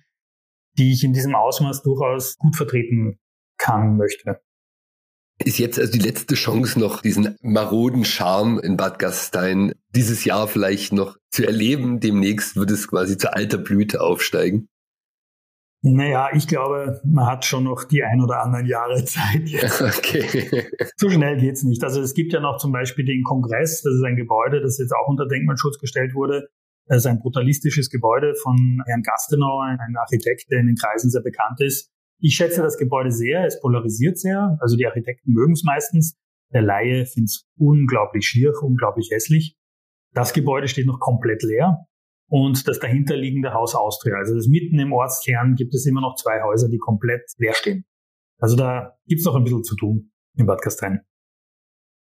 die 0.78 0.94
ich 0.94 1.04
in 1.04 1.14
diesem 1.14 1.36
Ausmaß 1.36 1.84
durchaus 1.84 2.38
gut 2.38 2.56
vertreten 2.56 3.20
kann, 3.58 3.98
möchte. 3.98 4.42
Ist 5.44 5.58
jetzt 5.58 5.80
also 5.80 5.92
die 5.92 6.00
letzte 6.00 6.36
Chance 6.36 6.80
noch, 6.80 7.02
diesen 7.02 7.36
maroden 7.42 8.06
Charme 8.06 8.60
in 8.60 8.78
Bad 8.78 9.00
Gastein 9.00 9.74
dieses 9.96 10.24
Jahr 10.24 10.48
vielleicht 10.48 10.94
noch 10.94 11.18
zu 11.32 11.46
erleben. 11.46 12.00
Demnächst 12.00 12.56
wird 12.56 12.70
es 12.70 12.88
quasi 12.88 13.18
zu 13.18 13.34
alter 13.34 13.58
Blüte 13.58 14.02
aufsteigen. 14.02 14.68
Naja, 15.84 16.30
ich 16.34 16.48
glaube, 16.48 17.02
man 17.04 17.26
hat 17.26 17.44
schon 17.44 17.64
noch 17.64 17.86
die 17.86 18.04
ein 18.04 18.22
oder 18.22 18.44
anderen 18.44 18.68
Jahre 18.68 19.04
Zeit 19.06 19.48
jetzt. 19.50 19.82
Okay. 19.98 20.68
so 20.96 21.10
schnell 21.10 21.38
geht's 21.38 21.64
nicht. 21.64 21.84
Also 21.84 22.02
es 22.02 22.14
gibt 22.14 22.34
ja 22.34 22.40
noch 22.40 22.58
zum 22.58 22.72
Beispiel 22.72 23.06
den 23.06 23.24
Kongress, 23.24 23.82
das 23.82 23.94
ist 23.96 24.04
ein 24.04 24.16
Gebäude, 24.16 24.62
das 24.62 24.78
jetzt 24.78 24.94
auch 24.94 25.08
unter 25.08 25.28
Denkmalschutz 25.28 25.80
gestellt 25.80 26.14
wurde. 26.14 26.50
Das 26.92 27.04
ist 27.04 27.06
ein 27.06 27.20
brutalistisches 27.20 27.90
Gebäude 27.90 28.36
von 28.36 28.84
Herrn 28.86 29.02
Gastenau, 29.02 29.62
ein 29.62 29.96
Architekt, 29.96 30.52
der 30.52 30.60
in 30.60 30.68
den 30.68 30.76
Kreisen 30.76 31.10
sehr 31.10 31.22
bekannt 31.22 31.62
ist. 31.62 31.90
Ich 32.20 32.36
schätze 32.36 32.62
das 32.62 32.78
Gebäude 32.78 33.14
sehr, 33.14 33.46
es 33.46 33.62
polarisiert 33.62 34.20
sehr. 34.20 34.58
Also 34.60 34.76
die 34.76 34.86
Architekten 34.86 35.32
mögen 35.32 35.54
es 35.54 35.64
meistens. 35.64 36.18
Der 36.52 36.62
Laie 36.62 37.06
findet 37.06 37.30
es 37.30 37.48
unglaublich 37.58 38.26
schier, 38.26 38.52
unglaublich 38.62 39.10
hässlich. 39.10 39.56
Das 40.14 40.34
Gebäude 40.34 40.68
steht 40.68 40.86
noch 40.86 41.00
komplett 41.00 41.44
leer. 41.44 41.88
Und 42.28 42.68
das 42.68 42.80
dahinterliegende 42.80 43.54
Haus 43.54 43.74
Austria, 43.74 44.18
also 44.18 44.36
das 44.36 44.48
mitten 44.48 44.78
im 44.78 44.92
Ortskern, 44.92 45.56
gibt 45.56 45.74
es 45.74 45.86
immer 45.86 46.02
noch 46.02 46.16
zwei 46.16 46.44
Häuser, 46.44 46.68
die 46.68 46.78
komplett 46.78 47.24
leer 47.38 47.54
stehen. 47.54 47.86
Also 48.38 48.58
da 48.58 48.98
gibt 49.08 49.20
es 49.20 49.26
noch 49.26 49.36
ein 49.36 49.46
bisschen 49.46 49.64
zu 49.64 49.78
tun 49.78 50.12
in 50.36 50.46
Bad 50.46 50.62
Gastein. 50.62 51.00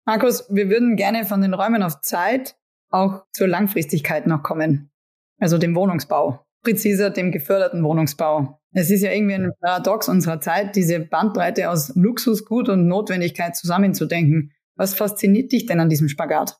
Markus, 0.06 0.48
wir 0.48 0.70
würden 0.70 0.96
gerne 0.96 1.26
von 1.26 1.42
den 1.42 1.52
Räumen 1.52 1.82
auf 1.82 2.00
Zeit 2.00 2.56
auch 2.92 3.24
zur 3.32 3.48
Langfristigkeit 3.48 4.26
noch 4.26 4.42
kommen. 4.42 4.90
Also 5.38 5.58
dem 5.58 5.74
Wohnungsbau. 5.74 6.44
Präziser 6.62 7.10
dem 7.10 7.32
geförderten 7.32 7.82
Wohnungsbau. 7.82 8.60
Es 8.72 8.90
ist 8.90 9.02
ja 9.02 9.10
irgendwie 9.10 9.34
ein 9.34 9.52
Paradox 9.60 10.08
unserer 10.08 10.40
Zeit, 10.40 10.76
diese 10.76 11.00
Bandbreite 11.00 11.70
aus 11.70 11.92
Luxus, 11.96 12.44
Gut 12.44 12.68
und 12.68 12.86
Notwendigkeit 12.86 13.56
zusammenzudenken. 13.56 14.52
Was 14.76 14.94
fasziniert 14.94 15.52
dich 15.52 15.66
denn 15.66 15.80
an 15.80 15.88
diesem 15.88 16.08
Spagat? 16.08 16.56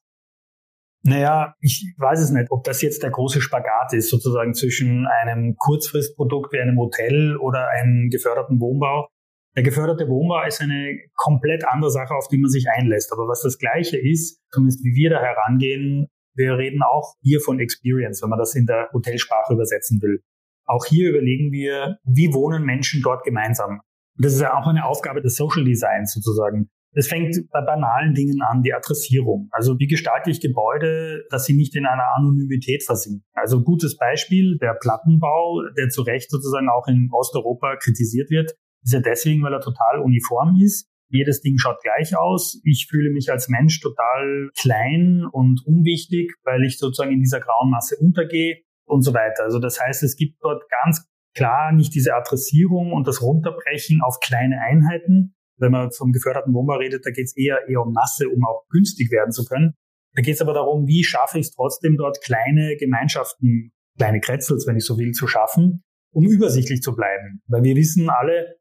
Naja, 1.05 1.55
ich 1.61 1.95
weiß 1.99 2.21
es 2.21 2.31
nicht, 2.31 2.51
ob 2.51 2.63
das 2.65 2.81
jetzt 2.83 3.03
der 3.03 3.11
große 3.11 3.41
Spagat 3.41 3.93
ist, 3.93 4.09
sozusagen 4.11 4.55
zwischen 4.55 5.07
einem 5.07 5.57
Kurzfristprodukt 5.57 6.53
wie 6.53 6.61
einem 6.61 6.79
Hotel 6.79 7.37
oder 7.37 7.69
einem 7.71 8.09
geförderten 8.09 8.61
Wohnbau. 8.61 9.09
Der 9.57 9.65
geförderte 9.65 10.09
Wohnbau 10.09 10.47
ist 10.47 10.61
eine 10.61 10.97
komplett 11.15 11.65
andere 11.65 11.91
Sache, 11.91 12.15
auf 12.15 12.29
die 12.29 12.39
man 12.39 12.51
sich 12.51 12.67
einlässt. 12.71 13.13
Aber 13.13 13.27
was 13.27 13.43
das 13.43 13.59
Gleiche 13.59 13.99
ist, 13.99 14.41
zumindest 14.51 14.85
wie 14.85 14.95
wir 14.95 15.11
da 15.11 15.21
herangehen, 15.21 16.09
wir 16.35 16.57
reden 16.57 16.83
auch 16.83 17.15
hier 17.21 17.41
von 17.41 17.61
Experience, 17.61 18.23
wenn 18.23 18.31
man 18.31 18.39
das 18.39 18.55
in 18.55 18.67
der 18.67 18.89
Hotelsprache 18.93 19.53
übersetzen 19.53 20.01
will. 20.03 20.23
Auch 20.67 20.85
hier 20.85 21.11
überlegen 21.11 21.53
wir, 21.53 21.99
wie 22.05 22.33
wohnen 22.33 22.65
Menschen 22.65 23.03
dort 23.03 23.25
gemeinsam. 23.25 23.81
Und 24.17 24.25
das 24.25 24.35
ist 24.35 24.41
ja 24.41 24.57
auch 24.57 24.67
eine 24.67 24.85
Aufgabe 24.85 25.21
des 25.21 25.37
Social 25.37 25.65
Designs 25.65 26.13
sozusagen. 26.13 26.69
Es 26.95 27.09
fängt 27.09 27.35
bei 27.51 27.63
banalen 27.63 28.13
Dingen 28.13 28.43
an, 28.43 28.63
die 28.63 28.75
Adressierung. 28.75 29.49
Also 29.51 29.79
wie 29.79 29.87
gestalte 29.87 30.31
ich 30.31 30.41
Gebäude, 30.41 31.25
dass 31.31 31.47
sie 31.47 31.55
nicht 31.55 31.75
in 31.75 31.87
einer 31.87 32.05
Anonymität 32.17 32.83
versinken. 32.83 33.25
Also 33.33 33.63
gutes 33.63 33.97
Beispiel, 33.97 34.59
der 34.61 34.75
Plattenbau, 34.75 35.63
der 35.79 35.89
zu 35.89 36.03
Recht 36.03 36.31
sozusagen 36.31 36.69
auch 36.69 36.87
in 36.89 37.09
Osteuropa 37.11 37.77
kritisiert 37.77 38.29
wird, 38.31 38.53
ist 38.83 38.93
ja 38.93 39.01
deswegen, 39.01 39.43
weil 39.43 39.55
er 39.55 39.61
total 39.61 40.01
uniform 40.03 40.57
ist. 40.61 40.92
Jedes 41.13 41.43
Ding 41.43 41.59
schaut 41.59 41.81
gleich 41.83 42.17
aus. 42.17 42.61
Ich 42.65 42.87
fühle 42.91 43.11
mich 43.11 43.31
als 43.31 43.49
Mensch 43.49 43.81
total 43.81 44.51
klein 44.59 45.25
und 45.31 45.61
unwichtig, 45.67 46.33
weil 46.43 46.65
ich 46.65 46.79
sozusagen 46.79 47.13
in 47.13 47.21
dieser 47.21 47.41
grauen 47.41 47.71
Masse 47.71 47.97
untergehe 48.01 48.63
und 48.87 49.03
so 49.03 49.13
weiter. 49.13 49.45
Also 49.45 49.59
das 49.59 49.79
heißt, 49.79 50.03
es 50.03 50.17
gibt 50.17 50.43
dort 50.43 50.63
ganz 50.85 51.07
klar 51.35 51.73
nicht 51.73 51.95
diese 51.95 52.15
Adressierung 52.15 52.93
und 52.93 53.07
das 53.07 53.23
Runterbrechen 53.23 54.01
auf 54.03 54.21
kleine 54.21 54.61
Einheiten, 54.61 55.35
wenn 55.59 55.71
man 55.71 55.91
vom 55.93 56.13
geförderten 56.13 56.55
Wohnbau 56.55 56.77
redet, 56.77 57.07
da 57.07 57.11
geht 57.11 57.27
es 57.27 57.37
eher, 57.37 57.61
eher 57.69 57.83
um 57.83 57.93
Masse, 57.93 58.29
um 58.29 58.45
auch 58.45 58.67
günstig 58.71 59.11
werden 59.11 59.33
zu 59.33 59.45
können. 59.45 59.75
Da 60.15 60.23
geht 60.23 60.35
es 60.35 60.41
aber 60.41 60.55
darum, 60.55 60.87
wie 60.87 61.05
schaffe 61.05 61.39
ich 61.39 61.47
es 61.47 61.55
trotzdem 61.55 61.97
dort 61.97 62.21
kleine 62.23 62.77
Gemeinschaften, 62.79 63.73
kleine 63.97 64.21
Kretzels, 64.21 64.67
wenn 64.67 64.77
ich 64.77 64.85
so 64.85 64.99
will, 64.99 65.13
zu 65.13 65.27
schaffen, 65.27 65.85
um 66.13 66.27
übersichtlich 66.27 66.83
zu 66.83 66.95
bleiben. 66.95 67.43
Weil 67.47 67.63
wir 67.63 67.77
wissen 67.77 68.11
alle, 68.11 68.57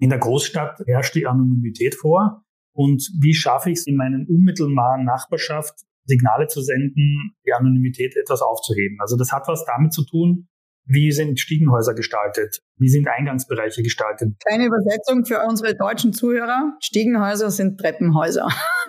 in 0.00 0.10
der 0.10 0.18
Großstadt 0.18 0.80
herrscht 0.86 1.14
die 1.14 1.26
Anonymität 1.26 1.94
vor. 1.94 2.42
Und 2.72 3.08
wie 3.20 3.34
schaffe 3.34 3.70
ich 3.70 3.78
es 3.78 3.86
in 3.86 3.96
meinen 3.96 4.26
unmittelbaren 4.26 5.04
Nachbarschaft, 5.04 5.74
Signale 6.06 6.46
zu 6.46 6.62
senden, 6.62 7.34
die 7.46 7.52
Anonymität 7.52 8.16
etwas 8.16 8.40
aufzuheben? 8.40 8.96
Also 9.00 9.16
das 9.16 9.30
hat 9.32 9.46
was 9.46 9.64
damit 9.66 9.92
zu 9.92 10.04
tun, 10.04 10.48
wie 10.86 11.12
sind 11.12 11.38
Stiegenhäuser 11.38 11.94
gestaltet? 11.94 12.60
Wie 12.76 12.88
sind 12.88 13.06
Eingangsbereiche 13.06 13.82
gestaltet? 13.82 14.34
Kleine 14.44 14.66
Übersetzung 14.66 15.24
für 15.24 15.40
unsere 15.46 15.76
deutschen 15.76 16.12
Zuhörer. 16.12 16.72
Stiegenhäuser 16.80 17.50
sind 17.50 17.78
Treppenhäuser. 17.78 18.48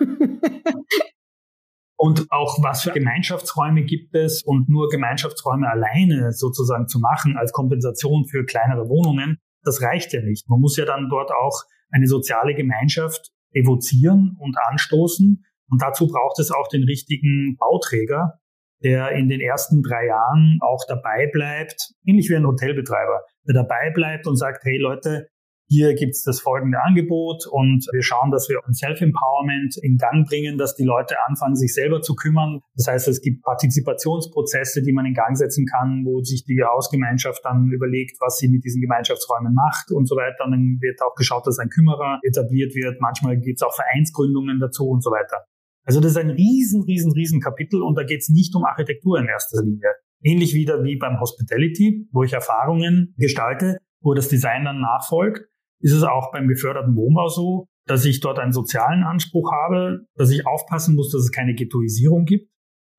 und 1.96 2.26
auch 2.30 2.58
was 2.62 2.82
für 2.82 2.92
Gemeinschaftsräume 2.92 3.84
gibt 3.84 4.14
es 4.16 4.42
und 4.42 4.68
nur 4.68 4.88
Gemeinschaftsräume 4.88 5.68
alleine 5.68 6.32
sozusagen 6.32 6.88
zu 6.88 6.98
machen 6.98 7.36
als 7.36 7.52
Kompensation 7.52 8.26
für 8.26 8.44
kleinere 8.44 8.88
Wohnungen, 8.88 9.38
das 9.62 9.82
reicht 9.82 10.12
ja 10.12 10.22
nicht. 10.22 10.48
Man 10.48 10.60
muss 10.60 10.76
ja 10.76 10.84
dann 10.84 11.08
dort 11.08 11.30
auch 11.30 11.62
eine 11.90 12.06
soziale 12.06 12.54
Gemeinschaft 12.54 13.30
evozieren 13.52 14.36
und 14.38 14.56
anstoßen. 14.70 15.44
Und 15.68 15.82
dazu 15.82 16.06
braucht 16.06 16.38
es 16.38 16.50
auch 16.50 16.68
den 16.68 16.84
richtigen 16.84 17.56
Bauträger, 17.58 18.40
der 18.82 19.12
in 19.12 19.28
den 19.28 19.40
ersten 19.40 19.82
drei 19.82 20.06
Jahren 20.06 20.58
auch 20.60 20.84
dabei 20.88 21.28
bleibt, 21.32 21.92
ähnlich 22.04 22.28
wie 22.28 22.36
ein 22.36 22.46
Hotelbetreiber, 22.46 23.22
der 23.46 23.54
dabei 23.54 23.90
bleibt 23.94 24.26
und 24.26 24.36
sagt, 24.36 24.64
hey 24.64 24.78
Leute, 24.78 25.28
hier 25.72 25.94
gibt's 25.94 26.22
das 26.22 26.40
folgende 26.40 26.82
Angebot 26.82 27.46
und 27.50 27.86
wir 27.92 28.02
schauen, 28.02 28.30
dass 28.30 28.48
wir 28.50 28.60
ein 28.66 28.74
Self-Empowerment 28.74 29.78
in 29.80 29.96
Gang 29.96 30.28
bringen, 30.28 30.58
dass 30.58 30.74
die 30.74 30.84
Leute 30.84 31.16
anfangen, 31.26 31.56
sich 31.56 31.72
selber 31.72 32.02
zu 32.02 32.14
kümmern. 32.14 32.60
Das 32.76 32.88
heißt, 32.88 33.08
es 33.08 33.22
gibt 33.22 33.42
Partizipationsprozesse, 33.42 34.82
die 34.82 34.92
man 34.92 35.06
in 35.06 35.14
Gang 35.14 35.34
setzen 35.34 35.64
kann, 35.64 36.04
wo 36.04 36.22
sich 36.22 36.44
die 36.44 36.60
Hausgemeinschaft 36.62 37.42
dann 37.42 37.70
überlegt, 37.72 38.18
was 38.20 38.36
sie 38.36 38.48
mit 38.48 38.64
diesen 38.64 38.82
Gemeinschaftsräumen 38.82 39.54
macht 39.54 39.90
und 39.90 40.06
so 40.06 40.14
weiter. 40.16 40.44
Und 40.44 40.50
dann 40.52 40.78
wird 40.80 41.00
auch 41.00 41.14
geschaut, 41.14 41.46
dass 41.46 41.58
ein 41.58 41.70
Kümmerer 41.70 42.20
etabliert 42.22 42.74
wird. 42.74 43.00
Manchmal 43.00 43.38
gibt's 43.38 43.62
auch 43.62 43.74
Vereinsgründungen 43.74 44.60
dazu 44.60 44.88
und 44.88 45.02
so 45.02 45.10
weiter. 45.10 45.46
Also 45.84 46.00
das 46.00 46.12
ist 46.12 46.18
ein 46.18 46.30
riesen, 46.30 46.82
riesen, 46.82 47.12
riesen 47.12 47.40
Kapitel 47.40 47.82
und 47.82 47.96
da 47.96 48.04
geht 48.04 48.20
es 48.20 48.28
nicht 48.28 48.54
um 48.54 48.64
Architektur 48.64 49.18
in 49.18 49.26
erster 49.26 49.62
Linie. 49.62 49.94
Ähnlich 50.22 50.54
wieder 50.54 50.84
wie 50.84 50.96
beim 50.96 51.18
Hospitality, 51.18 52.08
wo 52.12 52.22
ich 52.22 52.34
Erfahrungen 52.34 53.14
gestalte, 53.16 53.78
wo 54.00 54.14
das 54.14 54.28
Design 54.28 54.64
dann 54.64 54.80
nachfolgt, 54.80 55.48
ist 55.82 55.92
es 55.92 56.02
auch 56.02 56.32
beim 56.32 56.48
geförderten 56.48 56.96
Wohnbau 56.96 57.28
so, 57.28 57.66
dass 57.86 58.04
ich 58.04 58.20
dort 58.20 58.38
einen 58.38 58.52
sozialen 58.52 59.02
Anspruch 59.02 59.50
habe, 59.52 60.06
dass 60.14 60.30
ich 60.30 60.46
aufpassen 60.46 60.94
muss, 60.94 61.10
dass 61.10 61.22
es 61.22 61.32
keine 61.32 61.54
Ghettoisierung 61.54 62.24
gibt. 62.24 62.50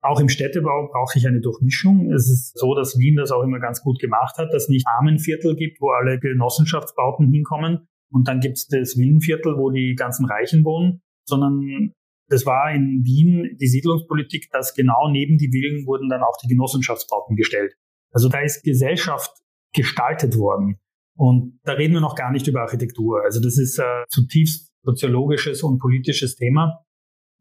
Auch 0.02 0.20
im 0.20 0.28
Städtebau 0.28 0.90
brauche 0.92 1.18
ich 1.18 1.26
eine 1.26 1.40
Durchmischung. 1.40 2.12
Es 2.12 2.30
ist 2.30 2.58
so, 2.58 2.76
dass 2.76 2.98
Wien 2.98 3.16
das 3.16 3.32
auch 3.32 3.42
immer 3.42 3.60
ganz 3.60 3.82
gut 3.82 4.00
gemacht 4.00 4.38
hat, 4.38 4.54
dass 4.54 4.64
es 4.64 4.70
nicht 4.70 4.86
Armenviertel 4.86 5.56
gibt, 5.56 5.80
wo 5.80 5.92
alle 5.92 6.20
Genossenschaftsbauten 6.20 7.32
hinkommen 7.32 7.88
und 8.14 8.28
dann 8.28 8.40
gibt 8.40 8.58
es 8.58 8.68
das 8.68 8.96
Villenviertel, 8.96 9.58
wo 9.58 9.72
die 9.72 9.96
ganzen 9.96 10.26
Reichen 10.26 10.64
wohnen, 10.64 11.02
sondern 11.26 11.94
das 12.28 12.46
war 12.46 12.72
in 12.72 13.02
Wien 13.04 13.58
die 13.60 13.68
Siedlungspolitik, 13.68 14.50
dass 14.52 14.76
genau 14.76 15.10
neben 15.10 15.38
die 15.38 15.50
Villen 15.52 15.86
wurden 15.88 16.10
dann 16.10 16.22
auch 16.22 16.38
die 16.44 16.48
Genossenschaftsbauten 16.48 17.36
gestellt. 17.36 17.74
Also 18.12 18.30
da 18.30 18.40
ist 18.42 18.64
Gesellschaft 18.64 19.32
gestaltet 19.74 20.38
worden. 20.38 20.78
Und 21.16 21.60
da 21.64 21.74
reden 21.74 21.94
wir 21.94 22.02
noch 22.02 22.16
gar 22.16 22.32
nicht 22.32 22.48
über 22.48 22.62
Architektur. 22.62 23.22
Also 23.24 23.42
das 23.42 23.58
ist 23.58 23.80
ein 23.80 24.04
zutiefst 24.10 24.72
soziologisches 24.84 25.64
und 25.64 25.80
politisches 25.80 26.36
Thema. 26.36 26.84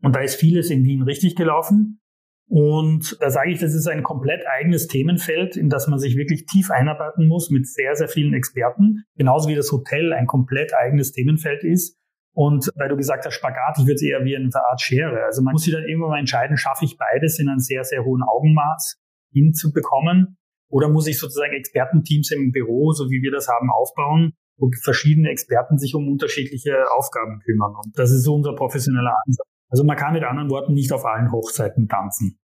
Und 0.03 0.15
da 0.15 0.21
ist 0.21 0.37
vieles 0.37 0.71
in 0.71 0.85
Wien 0.85 1.03
richtig 1.03 1.37
gelaufen. 1.37 2.01
Und 2.49 3.17
da 3.21 3.31
sage 3.31 3.51
ich, 3.51 3.61
das 3.61 3.75
ist 3.75 3.87
ein 3.87 4.03
komplett 4.03 4.43
eigenes 4.47 4.87
Themenfeld, 4.87 5.57
in 5.57 5.71
das 5.71 5.89
man 5.89 5.99
sich 5.99 6.17
wirklich 6.17 6.45
tief 6.45 6.71
einarbeiten 6.71 7.27
muss 7.27 7.51
mit 7.51 7.67
sehr, 7.67 7.95
sehr 7.95 8.09
vielen 8.09 8.35
Experten. 8.35 9.05
Genauso 9.17 9.49
wie 9.49 9.55
das 9.55 9.73
Hotel 9.73 10.13
ein 10.13 10.27
komplett 10.27 10.75
eigenes 10.75 11.13
Themenfeld 11.13 11.65
ist. 11.65 11.99
Und 12.35 12.71
weil 12.77 12.89
du 12.89 12.97
gesagt 12.97 13.25
hast, 13.25 13.35
Spagat, 13.35 13.79
ich 13.79 13.85
würde 13.85 13.95
es 13.95 14.03
eher 14.03 14.25
wie 14.25 14.37
eine 14.37 14.51
Art 14.55 14.81
Schere. 14.81 15.25
Also 15.25 15.43
man 15.43 15.53
muss 15.53 15.65
sich 15.65 15.73
dann 15.73 15.85
irgendwann 15.85 16.11
mal 16.11 16.19
entscheiden, 16.19 16.57
schaffe 16.57 16.85
ich 16.85 16.97
beides 16.99 17.39
in 17.39 17.49
einem 17.49 17.59
sehr, 17.59 17.85
sehr 17.85 18.05
hohen 18.05 18.23
Augenmaß 18.23 19.01
hinzubekommen? 19.33 20.37
Oder 20.73 20.89
muss 20.89 21.07
ich 21.07 21.19
sozusagen 21.19 21.53
Expertenteams 21.53 22.31
im 22.31 22.51
Büro, 22.51 22.93
so 22.93 23.11
wie 23.11 23.21
wir 23.21 23.31
das 23.31 23.47
haben, 23.47 23.71
aufbauen, 23.71 24.33
wo 24.57 24.71
verschiedene 24.83 25.29
Experten 25.29 25.79
sich 25.79 25.95
um 25.95 26.09
unterschiedliche 26.09 26.91
Aufgaben 26.97 27.41
kümmern? 27.45 27.75
Und 27.77 27.99
das 27.99 28.11
ist 28.11 28.23
so 28.25 28.35
unser 28.35 28.55
professioneller 28.55 29.15
Ansatz. 29.27 29.47
Also 29.69 29.85
man 29.85 29.99
kann 29.99 30.15
mit 30.15 30.25
anderen 30.25 30.51
Worten 30.51 30.73
nicht 30.73 30.91
auf 30.93 31.05
allen 31.05 31.31
Hochzeiten 31.31 31.89
tanzen. 31.89 32.39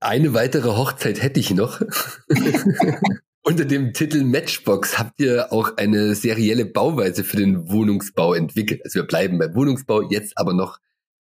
Eine 0.00 0.34
weitere 0.34 0.68
Hochzeit 0.68 1.22
hätte 1.22 1.40
ich 1.40 1.54
noch. 1.54 1.80
Unter 3.42 3.64
dem 3.64 3.94
Titel 3.94 4.22
Matchbox 4.22 4.98
habt 4.98 5.18
ihr 5.18 5.50
auch 5.50 5.78
eine 5.78 6.14
serielle 6.14 6.66
Bauweise 6.66 7.24
für 7.24 7.38
den 7.38 7.70
Wohnungsbau 7.70 8.34
entwickelt. 8.34 8.82
Also 8.84 9.00
wir 9.00 9.06
bleiben 9.06 9.38
beim 9.38 9.54
Wohnungsbau, 9.54 10.02
jetzt 10.10 10.36
aber 10.36 10.52
noch 10.52 10.78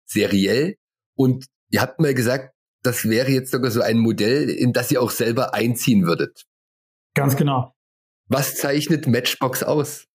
seriell. 0.05 0.77
Und 1.17 1.47
ihr 1.71 1.81
habt 1.81 1.99
mal 1.99 2.15
gesagt, 2.15 2.54
das 2.85 3.09
wäre 3.09 3.31
jetzt 3.31 3.51
sogar 3.51 3.71
so 3.71 3.81
ein 3.81 3.99
Modell, 3.99 4.49
in 4.49 4.73
das 4.73 4.93
ihr 4.93 5.03
auch 5.03 5.11
selber 5.11 5.55
einziehen 5.55 6.07
würdet. 6.07 6.45
Ganz 7.15 7.37
genau. 7.37 7.75
Was 8.29 8.57
zeichnet 8.57 9.07
Matchbox 9.07 9.63
aus? 9.63 10.07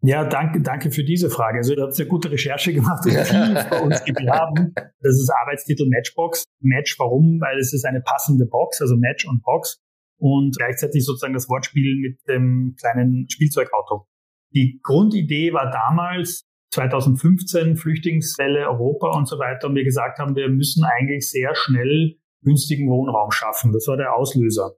Ja, 0.00 0.24
danke, 0.24 0.60
danke 0.60 0.92
für 0.92 1.02
diese 1.02 1.28
Frage. 1.28 1.58
Also, 1.58 1.74
ihr 1.74 1.82
habt 1.82 1.98
eine 1.98 2.08
gute 2.08 2.30
Recherche 2.30 2.72
gemacht 2.72 3.04
und 3.04 3.12
viel 3.12 3.66
bei 3.68 3.80
uns 3.80 4.04
gegraben. 4.04 4.72
Das 4.74 5.14
ist 5.14 5.30
Arbeitstitel 5.30 5.88
Matchbox. 5.88 6.44
Match, 6.60 6.98
warum? 6.98 7.40
Weil 7.40 7.58
es 7.58 7.72
ist 7.72 7.84
eine 7.84 8.00
passende 8.00 8.46
Box, 8.46 8.80
also 8.80 8.96
Match 8.96 9.26
und 9.26 9.42
Box 9.42 9.80
und 10.18 10.56
gleichzeitig 10.56 11.04
sozusagen 11.04 11.34
das 11.34 11.48
Wortspiel 11.48 11.96
mit 11.96 12.20
dem 12.28 12.76
kleinen 12.80 13.28
Spielzeugauto. 13.28 14.06
Die 14.54 14.80
Grundidee 14.82 15.52
war 15.52 15.70
damals 15.70 16.47
2015 16.72 17.76
Flüchtlingswelle 17.76 18.68
Europa 18.68 19.16
und 19.16 19.26
so 19.26 19.38
weiter 19.38 19.68
und 19.68 19.74
wir 19.74 19.84
gesagt 19.84 20.18
haben, 20.18 20.36
wir 20.36 20.48
müssen 20.48 20.84
eigentlich 20.84 21.30
sehr 21.30 21.54
schnell 21.54 22.16
günstigen 22.42 22.88
Wohnraum 22.88 23.30
schaffen. 23.30 23.72
Das 23.72 23.86
war 23.88 23.96
der 23.96 24.14
Auslöser. 24.14 24.72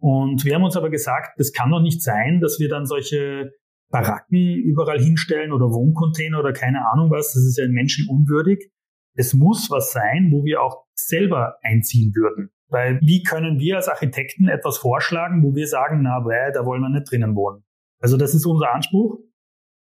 Und 0.00 0.44
wir 0.44 0.54
haben 0.54 0.64
uns 0.64 0.76
aber 0.76 0.90
gesagt, 0.90 1.38
das 1.38 1.52
kann 1.52 1.70
doch 1.70 1.80
nicht 1.80 2.02
sein, 2.02 2.40
dass 2.40 2.58
wir 2.60 2.68
dann 2.68 2.86
solche 2.86 3.52
Baracken 3.90 4.56
überall 4.56 5.00
hinstellen 5.00 5.52
oder 5.52 5.66
Wohncontainer 5.66 6.40
oder 6.40 6.52
keine 6.52 6.86
Ahnung 6.92 7.10
was. 7.10 7.32
Das 7.32 7.42
ist 7.44 7.58
ja 7.58 7.66
menschenunwürdig. 7.68 8.70
Es 9.14 9.34
muss 9.34 9.70
was 9.70 9.92
sein, 9.92 10.28
wo 10.30 10.44
wir 10.44 10.62
auch 10.62 10.84
selber 10.94 11.56
einziehen 11.62 12.12
würden. 12.14 12.50
Weil 12.68 13.00
wie 13.00 13.22
können 13.22 13.58
wir 13.58 13.76
als 13.76 13.88
Architekten 13.88 14.48
etwas 14.48 14.78
vorschlagen, 14.78 15.42
wo 15.42 15.54
wir 15.54 15.66
sagen, 15.66 16.02
na, 16.02 16.20
bäh, 16.20 16.52
da 16.52 16.66
wollen 16.66 16.82
wir 16.82 16.90
nicht 16.90 17.10
drinnen 17.10 17.34
wohnen. 17.34 17.64
Also 18.00 18.16
das 18.16 18.34
ist 18.34 18.46
unser 18.46 18.72
Anspruch. 18.72 19.18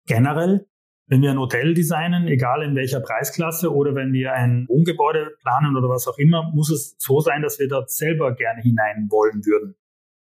Generell, 0.08 0.68
wenn 1.08 1.22
wir 1.22 1.32
ein 1.32 1.40
Hotel 1.40 1.74
designen, 1.74 2.28
egal 2.28 2.64
in 2.64 2.76
welcher 2.76 3.00
Preisklasse 3.00 3.74
oder 3.74 3.94
wenn 3.94 4.12
wir 4.12 4.34
ein 4.34 4.66
Wohngebäude 4.68 5.32
planen 5.42 5.78
oder 5.78 5.88
was 5.88 6.08
auch 6.08 6.18
immer, 6.18 6.52
muss 6.54 6.72
es 6.72 6.96
so 6.98 7.20
sein, 7.20 7.42
dass 7.42 7.60
wir 7.60 7.68
dort 7.68 7.92
selber 7.92 8.34
gerne 8.34 8.62
hinein 8.62 9.08
wollen 9.10 9.46
würden. 9.46 9.76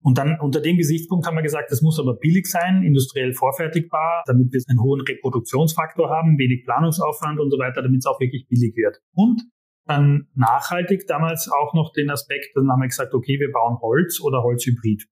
Und 0.02 0.18
dann 0.18 0.38
unter 0.42 0.60
dem 0.60 0.78
Gesichtspunkt 0.78 1.26
haben 1.26 1.36
wir 1.36 1.44
gesagt, 1.44 1.72
es 1.72 1.82
muss 1.82 1.98
aber 1.98 2.16
billig 2.16 2.46
sein, 2.48 2.84
industriell 2.84 3.34
vorfertigbar, 3.34 4.24
damit 4.26 4.52
wir 4.52 4.62
einen 4.68 4.82
hohen 4.82 5.02
Reproduktionsfaktor 5.02 6.10
haben, 6.10 6.38
wenig 6.38 6.66
Planungsaufwand 6.66 7.40
und 7.40 7.50
so 7.52 7.58
weiter, 7.58 7.82
damit 7.82 8.00
es 8.00 8.06
auch 8.06 8.20
wirklich 8.20 8.48
billig 8.50 8.76
wird. 8.76 9.00
Und 9.14 9.44
dann 9.86 10.28
nachhaltig 10.36 11.08
damals 11.08 11.50
auch 11.50 11.74
noch 11.74 11.94
den 11.94 12.10
Aspekt, 12.10 12.56
dann 12.56 12.70
haben 12.70 12.82
wir 12.82 12.88
gesagt, 12.88 13.14
okay, 13.14 13.40
wir 13.40 13.52
bauen 13.52 13.80
Holz 13.82 14.20
oder 14.22 14.44
Holzhybrid. 14.44 15.06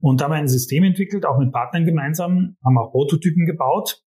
Und 0.00 0.20
da 0.20 0.24
haben 0.24 0.32
wir 0.32 0.36
ein 0.36 0.48
System 0.48 0.82
entwickelt, 0.84 1.26
auch 1.26 1.38
mit 1.38 1.52
Partnern 1.52 1.84
gemeinsam, 1.84 2.56
haben 2.64 2.78
auch 2.78 2.90
Prototypen 2.90 3.44
gebaut. 3.44 4.02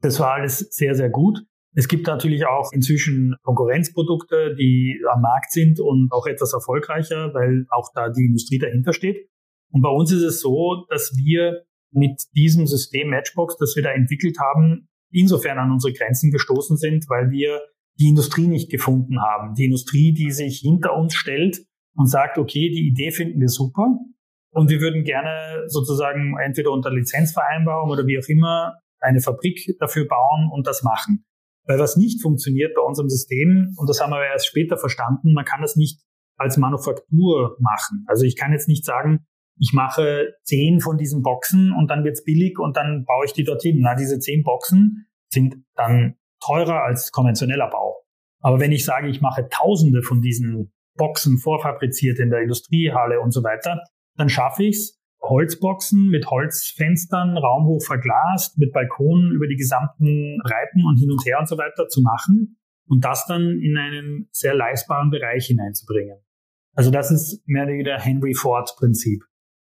Das 0.00 0.18
war 0.20 0.32
alles 0.34 0.58
sehr, 0.70 0.94
sehr 0.94 1.10
gut. 1.10 1.38
Es 1.74 1.86
gibt 1.86 2.06
natürlich 2.06 2.46
auch 2.46 2.72
inzwischen 2.72 3.36
Konkurrenzprodukte, 3.42 4.56
die 4.56 5.00
am 5.12 5.20
Markt 5.20 5.52
sind 5.52 5.78
und 5.78 6.10
auch 6.10 6.26
etwas 6.26 6.52
erfolgreicher, 6.52 7.32
weil 7.32 7.66
auch 7.70 7.90
da 7.94 8.08
die 8.10 8.24
Industrie 8.24 8.58
dahinter 8.58 8.92
steht. 8.92 9.28
Und 9.70 9.82
bei 9.82 9.90
uns 9.90 10.10
ist 10.10 10.22
es 10.22 10.40
so, 10.40 10.84
dass 10.88 11.12
wir 11.16 11.62
mit 11.92 12.22
diesem 12.34 12.66
System 12.66 13.10
Matchbox, 13.10 13.56
das 13.56 13.76
wir 13.76 13.82
da 13.82 13.90
entwickelt 13.90 14.38
haben, 14.40 14.88
insofern 15.12 15.58
an 15.58 15.70
unsere 15.70 15.92
Grenzen 15.92 16.30
gestoßen 16.30 16.76
sind, 16.76 17.08
weil 17.08 17.30
wir 17.30 17.60
die 17.98 18.08
Industrie 18.08 18.46
nicht 18.46 18.70
gefunden 18.70 19.20
haben. 19.20 19.54
Die 19.54 19.64
Industrie, 19.64 20.12
die 20.12 20.30
sich 20.30 20.60
hinter 20.60 20.96
uns 20.96 21.14
stellt 21.14 21.60
und 21.94 22.06
sagt, 22.06 22.38
okay, 22.38 22.68
die 22.70 22.88
Idee 22.88 23.10
finden 23.10 23.40
wir 23.40 23.48
super 23.48 23.98
und 24.52 24.70
wir 24.70 24.80
würden 24.80 25.04
gerne 25.04 25.64
sozusagen 25.66 26.36
entweder 26.38 26.72
unter 26.72 26.90
Lizenzvereinbarung 26.90 27.90
oder 27.90 28.06
wie 28.06 28.18
auch 28.18 28.28
immer 28.28 28.74
eine 29.00 29.20
Fabrik 29.20 29.76
dafür 29.78 30.06
bauen 30.06 30.50
und 30.52 30.66
das 30.66 30.82
machen. 30.82 31.24
Weil 31.66 31.78
was 31.78 31.96
nicht 31.96 32.22
funktioniert 32.22 32.74
bei 32.74 32.82
unserem 32.82 33.08
System, 33.08 33.74
und 33.76 33.88
das 33.88 34.00
haben 34.00 34.10
wir 34.10 34.24
erst 34.24 34.46
später 34.46 34.76
verstanden, 34.76 35.32
man 35.32 35.44
kann 35.44 35.60
das 35.60 35.76
nicht 35.76 36.00
als 36.36 36.56
Manufaktur 36.56 37.56
machen. 37.60 38.04
Also 38.08 38.24
ich 38.24 38.36
kann 38.36 38.52
jetzt 38.52 38.68
nicht 38.68 38.84
sagen, 38.84 39.26
ich 39.58 39.72
mache 39.74 40.32
zehn 40.44 40.80
von 40.80 40.96
diesen 40.96 41.22
Boxen 41.22 41.72
und 41.72 41.88
dann 41.88 42.02
wird's 42.02 42.24
billig 42.24 42.58
und 42.58 42.76
dann 42.76 43.04
baue 43.04 43.26
ich 43.26 43.34
die 43.34 43.44
dorthin. 43.44 43.80
Na, 43.80 43.94
diese 43.94 44.18
zehn 44.18 44.42
Boxen 44.42 45.06
sind 45.28 45.56
dann 45.74 46.16
teurer 46.42 46.82
als 46.82 47.12
konventioneller 47.12 47.68
Bau. 47.68 48.02
Aber 48.40 48.58
wenn 48.58 48.72
ich 48.72 48.86
sage, 48.86 49.08
ich 49.08 49.20
mache 49.20 49.48
tausende 49.50 50.02
von 50.02 50.22
diesen 50.22 50.72
Boxen 50.96 51.38
vorfabriziert 51.38 52.18
in 52.18 52.30
der 52.30 52.40
Industriehalle 52.40 53.20
und 53.20 53.32
so 53.32 53.44
weiter, 53.44 53.82
dann 54.16 54.30
schaffe 54.30 54.64
ich's, 54.64 54.99
Holzboxen 55.22 56.08
mit 56.08 56.30
Holzfenstern, 56.30 57.36
raumhoch 57.36 57.84
verglast, 57.84 58.58
mit 58.58 58.72
Balkonen 58.72 59.32
über 59.32 59.46
die 59.46 59.56
gesamten 59.56 60.38
Breiten 60.42 60.84
und 60.86 60.96
hin 60.96 61.10
und 61.10 61.24
her 61.26 61.38
und 61.38 61.48
so 61.48 61.58
weiter 61.58 61.88
zu 61.88 62.00
machen 62.00 62.56
und 62.86 63.04
das 63.04 63.26
dann 63.26 63.60
in 63.60 63.76
einen 63.76 64.28
sehr 64.32 64.54
leistbaren 64.54 65.10
Bereich 65.10 65.46
hineinzubringen. 65.46 66.18
Also 66.74 66.90
das 66.90 67.10
ist 67.10 67.42
mehr 67.46 67.64
oder 67.64 67.72
weniger 67.72 67.98
Henry 67.98 68.34
Ford 68.34 68.74
Prinzip. 68.78 69.22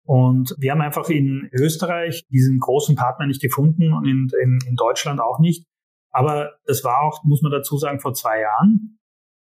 Und 0.03 0.55
wir 0.57 0.71
haben 0.71 0.81
einfach 0.81 1.09
in 1.09 1.49
Österreich 1.51 2.25
diesen 2.29 2.59
großen 2.59 2.95
Partner 2.95 3.27
nicht 3.27 3.41
gefunden 3.41 3.93
und 3.93 4.05
in, 4.05 4.27
in, 4.41 4.59
in 4.67 4.75
Deutschland 4.75 5.19
auch 5.19 5.39
nicht. 5.39 5.67
Aber 6.11 6.53
das 6.65 6.83
war 6.83 7.01
auch, 7.01 7.23
muss 7.23 7.41
man 7.41 7.51
dazu 7.51 7.77
sagen, 7.77 7.99
vor 7.99 8.13
zwei 8.13 8.39
Jahren. 8.41 8.99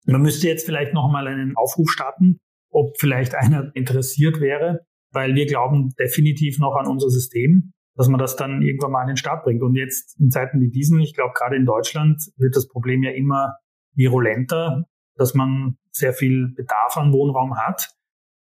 Man 0.06 0.22
müsste 0.22 0.46
jetzt 0.46 0.66
vielleicht 0.66 0.94
noch 0.94 1.10
mal 1.10 1.26
einen 1.26 1.56
Aufruf 1.56 1.90
starten, 1.90 2.38
ob 2.70 2.98
vielleicht 2.98 3.34
einer 3.34 3.74
interessiert 3.74 4.40
wäre, 4.40 4.86
weil 5.14 5.34
wir 5.34 5.46
glauben 5.46 5.94
definitiv 5.98 6.58
noch 6.58 6.74
an 6.76 6.86
unser 6.86 7.08
System, 7.08 7.72
dass 7.96 8.08
man 8.08 8.18
das 8.18 8.36
dann 8.36 8.62
irgendwann 8.62 8.90
mal 8.90 9.02
an 9.02 9.08
den 9.08 9.16
Start 9.16 9.44
bringt. 9.44 9.62
Und 9.62 9.76
jetzt 9.76 10.20
in 10.20 10.30
Zeiten 10.30 10.60
wie 10.60 10.70
diesen, 10.70 11.00
ich 11.00 11.14
glaube 11.14 11.32
gerade 11.34 11.56
in 11.56 11.64
Deutschland 11.64 12.20
wird 12.36 12.56
das 12.56 12.68
Problem 12.68 13.02
ja 13.02 13.12
immer 13.12 13.54
virulenter, 13.94 14.84
dass 15.16 15.34
man 15.34 15.76
sehr 15.92 16.12
viel 16.12 16.52
Bedarf 16.56 16.96
an 16.96 17.12
Wohnraum 17.12 17.56
hat 17.56 17.90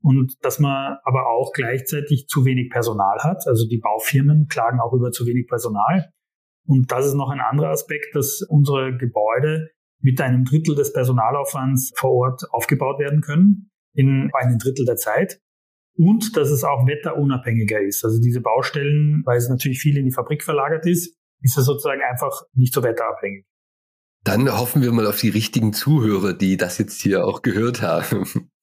und 0.03 0.35
dass 0.43 0.59
man 0.59 0.97
aber 1.05 1.29
auch 1.29 1.53
gleichzeitig 1.53 2.27
zu 2.27 2.47
wenig 2.47 2.71
Personal 2.71 3.19
hat. 3.21 3.47
Also 3.47 3.69
die 3.69 3.79
Baufirmen 3.79 4.47
klagen 4.49 4.81
auch 4.81 4.95
über 4.95 5.11
zu 5.11 5.27
wenig 5.27 5.47
Personal. 5.47 6.11
Und 6.67 6.91
das 6.91 7.07
ist 7.07 7.15
noch 7.15 7.31
ein 7.31 7.41
anderer 7.41 7.71
Aspekt, 7.71 8.15
dass 8.15 8.41
unsere 8.49 8.97
Gebäude 8.97 9.69
mit 10.01 10.21
einem 10.21 10.45
Drittel 10.45 10.75
des 10.75 10.93
Personalaufwands 10.93 11.93
vor 11.97 12.13
Ort 12.13 12.43
aufgebaut 12.51 12.99
werden 12.99 13.21
können, 13.21 13.71
in 13.95 14.31
einem 14.33 14.59
Drittel 14.59 14.87
der 14.87 14.97
Zeit 14.97 15.41
und 15.97 16.37
dass 16.37 16.51
es 16.51 16.65
auch 16.65 16.87
wetterunabhängiger 16.87 17.81
ist. 17.81 18.05
Also 18.05 18.21
diese 18.21 18.41
Baustellen, 18.41 19.23
weil 19.25 19.37
es 19.37 19.49
natürlich 19.49 19.81
viel 19.81 19.97
in 19.97 20.05
die 20.05 20.13
Fabrik 20.13 20.43
verlagert 20.43 20.87
ist, 20.87 21.17
ist 21.43 21.59
es 21.59 21.65
sozusagen 21.65 22.01
einfach 22.09 22.43
nicht 22.55 22.73
so 22.73 22.83
wetterabhängig. 22.83 23.45
Dann 24.25 24.57
hoffen 24.57 24.83
wir 24.83 24.93
mal 24.93 25.07
auf 25.07 25.21
die 25.21 25.31
richtigen 25.31 25.73
Zuhörer, 25.73 26.33
die 26.33 26.57
das 26.57 26.79
jetzt 26.79 27.01
hier 27.03 27.27
auch 27.27 27.43
gehört 27.43 27.83
haben. 27.83 28.27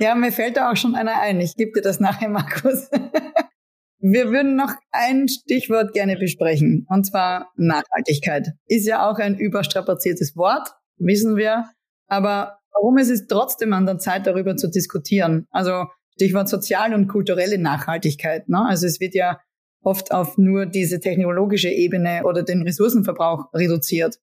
Ja, 0.00 0.14
mir 0.14 0.30
fällt 0.30 0.56
da 0.56 0.70
auch 0.70 0.76
schon 0.76 0.94
einer 0.94 1.20
ein. 1.20 1.40
Ich 1.40 1.56
gebe 1.56 1.72
dir 1.72 1.80
das 1.82 1.98
nachher, 1.98 2.28
Markus. 2.28 2.88
Wir 4.00 4.30
würden 4.30 4.54
noch 4.54 4.72
ein 4.92 5.26
Stichwort 5.26 5.92
gerne 5.92 6.16
besprechen, 6.16 6.86
und 6.88 7.04
zwar 7.04 7.50
Nachhaltigkeit. 7.56 8.52
Ist 8.66 8.86
ja 8.86 9.10
auch 9.10 9.18
ein 9.18 9.36
überstrapaziertes 9.36 10.36
Wort, 10.36 10.68
wissen 10.98 11.36
wir. 11.36 11.64
Aber 12.06 12.60
warum 12.72 12.96
ist 12.98 13.10
es 13.10 13.26
trotzdem 13.26 13.72
an 13.72 13.86
der 13.86 13.98
Zeit, 13.98 14.28
darüber 14.28 14.56
zu 14.56 14.70
diskutieren? 14.70 15.46
Also 15.50 15.86
Stichwort 16.18 16.48
soziale 16.48 16.96
und 16.96 17.06
kulturelle 17.06 17.58
Nachhaltigkeit. 17.58 18.48
Ne? 18.48 18.66
Also 18.66 18.86
es 18.86 18.98
wird 18.98 19.14
ja 19.14 19.38
oft 19.84 20.10
auf 20.10 20.36
nur 20.36 20.66
diese 20.66 20.98
technologische 20.98 21.68
Ebene 21.68 22.22
oder 22.24 22.42
den 22.42 22.62
Ressourcenverbrauch 22.62 23.54
reduziert. 23.54 24.18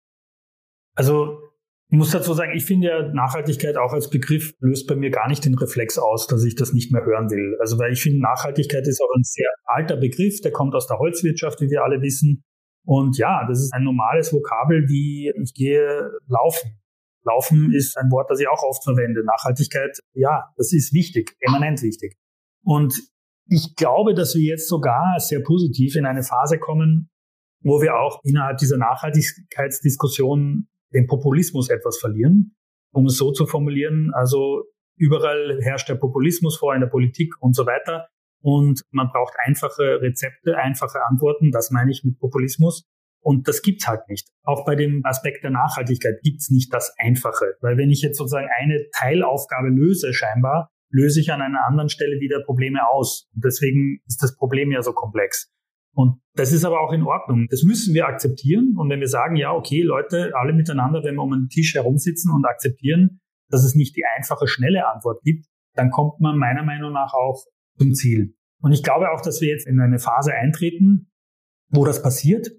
Also 0.95 1.39
ich 1.89 1.97
muss 1.97 2.11
dazu 2.11 2.33
sagen, 2.33 2.51
ich 2.53 2.65
finde 2.65 2.87
ja 2.87 3.13
Nachhaltigkeit 3.13 3.77
auch 3.77 3.93
als 3.93 4.09
Begriff 4.09 4.53
löst 4.59 4.87
bei 4.87 4.97
mir 4.97 5.09
gar 5.09 5.29
nicht 5.29 5.45
den 5.45 5.55
Reflex 5.55 5.97
aus, 5.97 6.27
dass 6.27 6.43
ich 6.43 6.55
das 6.55 6.73
nicht 6.73 6.91
mehr 6.91 7.05
hören 7.05 7.29
will. 7.29 7.57
Also 7.61 7.79
weil 7.79 7.93
ich 7.93 8.01
finde, 8.01 8.21
Nachhaltigkeit 8.21 8.85
ist 8.85 9.01
auch 9.01 9.15
ein 9.15 9.23
sehr 9.23 9.49
alter 9.63 9.95
Begriff, 9.95 10.41
der 10.41 10.51
kommt 10.51 10.75
aus 10.75 10.87
der 10.87 10.99
Holzwirtschaft, 10.99 11.61
wie 11.61 11.69
wir 11.69 11.83
alle 11.83 12.01
wissen. 12.01 12.43
Und 12.83 13.17
ja, 13.17 13.45
das 13.47 13.61
ist 13.61 13.73
ein 13.73 13.85
normales 13.85 14.33
Vokabel 14.33 14.89
wie 14.89 15.31
ich 15.41 15.53
gehe 15.53 16.11
laufen. 16.27 16.77
Laufen 17.25 17.73
ist 17.73 17.97
ein 17.97 18.11
Wort, 18.11 18.29
das 18.29 18.39
ich 18.39 18.47
auch 18.47 18.63
oft 18.63 18.83
verwende. 18.83 19.25
Nachhaltigkeit, 19.25 19.99
ja, 20.13 20.53
das 20.57 20.71
ist 20.73 20.93
wichtig, 20.93 21.35
eminent 21.39 21.81
wichtig. 21.81 22.17
Und 22.63 23.01
ich 23.47 23.75
glaube, 23.75 24.13
dass 24.13 24.35
wir 24.35 24.43
jetzt 24.43 24.67
sogar 24.67 25.19
sehr 25.19 25.41
positiv 25.41 25.95
in 25.95 26.05
eine 26.05 26.23
Phase 26.23 26.59
kommen, 26.59 27.09
wo 27.61 27.81
wir 27.81 27.95
auch 27.95 28.19
innerhalb 28.23 28.57
dieser 28.57 28.77
Nachhaltigkeitsdiskussion 28.77 30.67
den 30.93 31.07
Populismus 31.07 31.69
etwas 31.69 31.97
verlieren, 31.97 32.55
um 32.91 33.07
es 33.07 33.17
so 33.17 33.31
zu 33.31 33.45
formulieren. 33.45 34.11
Also 34.13 34.63
überall 34.95 35.59
herrscht 35.61 35.89
der 35.89 35.95
Populismus 35.95 36.57
vor 36.57 36.73
in 36.73 36.81
der 36.81 36.87
Politik 36.87 37.33
und 37.39 37.55
so 37.55 37.65
weiter. 37.65 38.07
Und 38.41 38.83
man 38.91 39.09
braucht 39.09 39.33
einfache 39.43 40.01
Rezepte, 40.01 40.57
einfache 40.57 40.99
Antworten. 41.09 41.51
Das 41.51 41.71
meine 41.71 41.91
ich 41.91 42.03
mit 42.03 42.19
Populismus. 42.19 42.85
Und 43.25 43.47
das 43.47 43.63
gibt's 43.63 43.87
halt 43.87 44.07
nicht. 44.07 44.29
Auch 44.43 44.65
bei 44.65 44.75
dem 44.75 45.01
Aspekt 45.03 45.43
der 45.43 45.49
Nachhaltigkeit 45.49 46.21
gibt's 46.21 46.51
nicht 46.51 46.71
das 46.71 46.93
Einfache. 46.99 47.55
Weil 47.59 47.75
wenn 47.75 47.89
ich 47.89 48.03
jetzt 48.03 48.19
sozusagen 48.19 48.47
eine 48.55 48.85
Teilaufgabe 48.95 49.69
löse, 49.69 50.13
scheinbar, 50.13 50.69
löse 50.91 51.21
ich 51.21 51.31
an 51.31 51.41
einer 51.41 51.65
anderen 51.65 51.89
Stelle 51.89 52.19
wieder 52.19 52.43
Probleme 52.45 52.87
aus. 52.87 53.27
Und 53.33 53.43
deswegen 53.43 53.99
ist 54.05 54.21
das 54.21 54.35
Problem 54.35 54.71
ja 54.71 54.83
so 54.83 54.93
komplex. 54.93 55.51
Und 55.95 56.21
das 56.35 56.51
ist 56.51 56.65
aber 56.65 56.81
auch 56.81 56.93
in 56.93 57.01
Ordnung. 57.01 57.47
Das 57.49 57.63
müssen 57.63 57.95
wir 57.95 58.05
akzeptieren. 58.05 58.75
Und 58.77 58.91
wenn 58.91 58.99
wir 58.99 59.07
sagen, 59.07 59.35
ja, 59.37 59.53
okay, 59.53 59.81
Leute, 59.81 60.33
alle 60.35 60.53
miteinander, 60.53 61.03
wenn 61.03 61.15
wir 61.15 61.23
um 61.23 61.33
einen 61.33 61.49
Tisch 61.49 61.73
herumsitzen 61.73 62.31
und 62.31 62.45
akzeptieren, 62.45 63.21
dass 63.49 63.65
es 63.65 63.73
nicht 63.73 63.95
die 63.95 64.03
einfache, 64.15 64.47
schnelle 64.47 64.87
Antwort 64.87 65.23
gibt, 65.23 65.47
dann 65.73 65.89
kommt 65.89 66.19
man 66.19 66.37
meiner 66.37 66.63
Meinung 66.63 66.93
nach 66.93 67.13
auch 67.15 67.43
zum 67.79 67.95
Ziel. 67.95 68.35
Und 68.61 68.71
ich 68.71 68.83
glaube 68.83 69.09
auch, 69.09 69.21
dass 69.21 69.41
wir 69.41 69.47
jetzt 69.47 69.65
in 69.65 69.79
eine 69.79 69.97
Phase 69.97 70.31
eintreten, 70.31 71.09
wo 71.69 71.85
das 71.85 72.03
passiert 72.03 72.51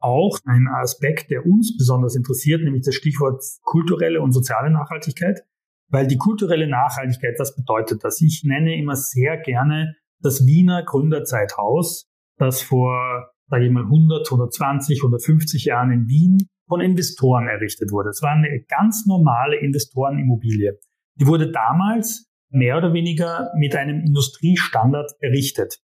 auch 0.00 0.38
ein 0.44 0.68
Aspekt, 0.68 1.30
der 1.30 1.46
uns 1.46 1.76
besonders 1.76 2.16
interessiert, 2.16 2.62
nämlich 2.62 2.84
das 2.84 2.94
Stichwort 2.94 3.42
kulturelle 3.62 4.20
und 4.20 4.32
soziale 4.32 4.70
Nachhaltigkeit. 4.70 5.42
Weil 5.88 6.06
die 6.06 6.16
kulturelle 6.16 6.68
Nachhaltigkeit, 6.68 7.36
was 7.38 7.54
bedeutet 7.54 8.02
das? 8.02 8.20
Ich 8.20 8.42
nenne 8.44 8.76
immer 8.76 8.96
sehr 8.96 9.38
gerne 9.38 9.94
das 10.20 10.46
Wiener 10.46 10.82
Gründerzeithaus, 10.84 12.08
das 12.38 12.62
vor, 12.62 13.30
sage 13.48 13.66
ich 13.66 13.70
mal, 13.70 13.84
100, 13.84 14.26
120, 14.26 15.00
150 15.00 15.64
Jahren 15.66 15.92
in 15.92 16.08
Wien 16.08 16.48
von 16.68 16.80
Investoren 16.80 17.46
errichtet 17.46 17.92
wurde. 17.92 18.10
Es 18.10 18.22
war 18.22 18.32
eine 18.32 18.64
ganz 18.68 19.06
normale 19.06 19.56
Investorenimmobilie. 19.60 20.78
Die 21.20 21.26
wurde 21.26 21.52
damals 21.52 22.28
mehr 22.50 22.76
oder 22.78 22.92
weniger 22.92 23.50
mit 23.56 23.74
einem 23.76 24.00
Industriestandard 24.00 25.12
errichtet. 25.20 25.78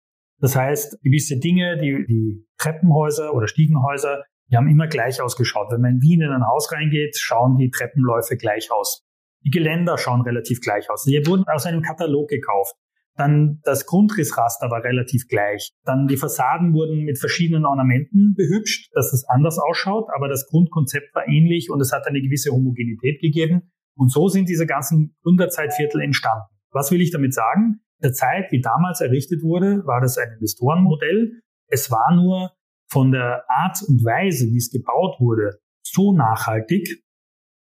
Das 0.41 0.55
heißt, 0.55 1.03
gewisse 1.03 1.39
Dinge, 1.39 1.79
die, 1.79 2.05
die 2.07 2.47
Treppenhäuser 2.59 3.35
oder 3.35 3.49
Stiegenhäuser, 3.49 4.23
die 4.51 4.57
haben 4.57 4.69
immer 4.69 4.87
gleich 4.87 5.21
ausgeschaut. 5.21 5.69
Wenn 5.71 5.81
man 5.81 5.95
in 5.95 6.03
Wien 6.03 6.23
in 6.23 6.31
ein 6.31 6.47
Haus 6.47 6.73
reingeht, 6.73 7.17
schauen 7.19 7.57
die 7.57 7.71
Treppenläufe 7.71 8.37
gleich 8.37 8.71
aus. 8.71 9.05
Die 9.45 9.51
Geländer 9.51 9.99
schauen 9.99 10.23
relativ 10.23 10.61
gleich 10.61 10.89
aus. 10.91 11.05
Die 11.05 11.21
wurden 11.27 11.45
aus 11.49 11.67
einem 11.67 11.83
Katalog 11.83 12.29
gekauft. 12.29 12.75
Dann 13.17 13.61
das 13.65 13.85
Grundrissraster 13.87 14.71
war 14.71 14.85
relativ 14.85 15.27
gleich. 15.27 15.73
Dann 15.85 16.07
die 16.07 16.17
Fassaden 16.17 16.73
wurden 16.73 17.05
mit 17.05 17.19
verschiedenen 17.19 17.67
Ornamenten 17.67 18.35
behübscht, 18.37 18.95
dass 18.95 19.13
es 19.13 19.25
anders 19.29 19.59
ausschaut, 19.59 20.07
aber 20.15 20.29
das 20.29 20.47
Grundkonzept 20.47 21.13
war 21.17 21.27
ähnlich 21.27 21.69
und 21.69 21.81
es 21.81 21.93
hat 21.93 22.07
eine 22.07 22.21
gewisse 22.21 22.53
Homogenität 22.53 23.21
gegeben. 23.21 23.73
Und 23.97 24.13
so 24.13 24.29
sind 24.29 24.49
diese 24.49 24.67
ganzen 24.67 25.17
Gründerzeitviertel 25.25 26.01
entstanden. 26.01 26.47
Was 26.71 26.93
will 26.93 27.01
ich 27.01 27.11
damit 27.11 27.35
sagen? 27.35 27.81
Der 28.03 28.13
Zeit, 28.13 28.51
wie 28.51 28.61
damals 28.61 29.01
errichtet 29.01 29.43
wurde, 29.43 29.85
war 29.87 30.01
das 30.01 30.19
ein 30.19 30.33
Investorenmodell. 30.35 31.41
Es 31.69 31.91
war 31.91 32.15
nur 32.15 32.53
von 32.91 33.13
der 33.13 33.45
Art 33.49 33.83
und 33.87 34.05
Weise, 34.05 34.47
wie 34.47 34.57
es 34.57 34.71
gebaut 34.71 35.21
wurde, 35.21 35.59
so 35.83 36.13
nachhaltig, 36.13 37.03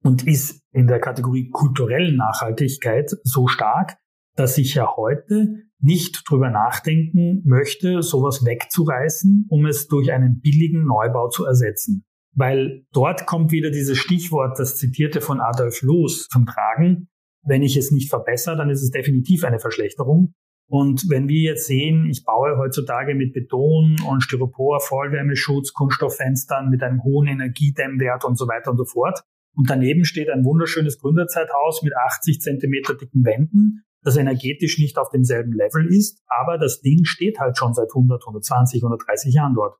und 0.03 0.25
ist 0.25 0.61
in 0.71 0.87
der 0.87 0.99
Kategorie 0.99 1.49
kulturellen 1.49 2.15
Nachhaltigkeit 2.15 3.11
so 3.23 3.47
stark, 3.47 3.97
dass 4.35 4.57
ich 4.57 4.75
ja 4.75 4.95
heute 4.95 5.63
nicht 5.81 6.23
drüber 6.29 6.49
nachdenken 6.49 7.41
möchte, 7.45 8.01
sowas 8.01 8.45
wegzureißen, 8.45 9.47
um 9.49 9.65
es 9.65 9.87
durch 9.87 10.11
einen 10.11 10.39
billigen 10.39 10.85
Neubau 10.85 11.29
zu 11.29 11.45
ersetzen. 11.45 12.05
Weil 12.33 12.85
dort 12.93 13.25
kommt 13.25 13.51
wieder 13.51 13.71
dieses 13.71 13.97
Stichwort, 13.97 14.59
das 14.59 14.77
zitierte 14.77 15.19
von 15.19 15.41
Adolf 15.41 15.81
Loos 15.81 16.27
zum 16.27 16.45
Tragen. 16.45 17.08
Wenn 17.45 17.63
ich 17.63 17.77
es 17.77 17.91
nicht 17.91 18.09
verbessere, 18.09 18.57
dann 18.57 18.69
ist 18.69 18.83
es 18.83 18.91
definitiv 18.91 19.43
eine 19.43 19.59
Verschlechterung. 19.59 20.33
Und 20.69 21.09
wenn 21.09 21.27
wir 21.27 21.41
jetzt 21.41 21.65
sehen, 21.65 22.05
ich 22.09 22.23
baue 22.23 22.57
heutzutage 22.57 23.15
mit 23.15 23.33
Beton 23.33 23.95
und 24.07 24.21
Styropor, 24.21 24.79
Vollwärmeschutz, 24.79 25.73
Kunststofffenstern 25.73 26.69
mit 26.69 26.83
einem 26.83 27.03
hohen 27.03 27.27
Energiedämmwert 27.27 28.23
und 28.23 28.37
so 28.37 28.47
weiter 28.47 28.71
und 28.71 28.77
so 28.77 28.85
fort. 28.85 29.21
Und 29.55 29.69
daneben 29.69 30.05
steht 30.05 30.29
ein 30.29 30.45
wunderschönes 30.45 30.99
Gründerzeithaus 30.99 31.81
mit 31.81 31.93
80 31.95 32.39
Zentimeter 32.39 32.93
dicken 32.93 33.25
Wänden, 33.25 33.83
das 34.03 34.15
energetisch 34.15 34.77
nicht 34.77 34.97
auf 34.97 35.09
demselben 35.09 35.53
Level 35.53 35.87
ist, 35.87 36.21
aber 36.27 36.57
das 36.57 36.81
Ding 36.81 37.03
steht 37.03 37.39
halt 37.39 37.57
schon 37.57 37.73
seit 37.73 37.89
100, 37.89 38.21
120, 38.21 38.83
130 38.83 39.33
Jahren 39.33 39.55
dort. 39.55 39.75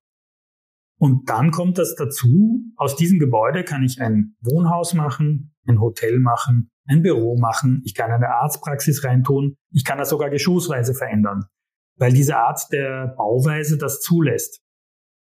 Und 1.00 1.30
dann 1.30 1.52
kommt 1.52 1.78
das 1.78 1.96
dazu, 1.96 2.62
aus 2.76 2.98
diesem 2.98 3.20
Gebäude 3.20 3.64
kann 3.64 3.84
ich 3.84 4.02
ein 4.02 4.36
Wohnhaus 4.42 4.94
machen, 4.94 5.56
ein 5.66 5.80
Hotel 5.80 6.20
machen, 6.20 6.72
ein 6.86 7.02
Büro 7.02 7.38
machen, 7.38 7.82
ich 7.86 7.96
kann 7.96 8.12
eine 8.12 8.30
Arztpraxis 8.30 9.04
reintun, 9.06 9.56
ich 9.72 9.86
kann 9.86 9.98
das 9.98 10.10
sogar 10.10 10.30
geschossweise 10.30 10.94
verändern, 10.94 11.46
weil 11.96 12.12
diese 12.12 12.36
Art 12.36 12.68
der 12.74 13.14
Bauweise 13.18 13.78
das 13.78 14.02
zulässt. 14.02 14.62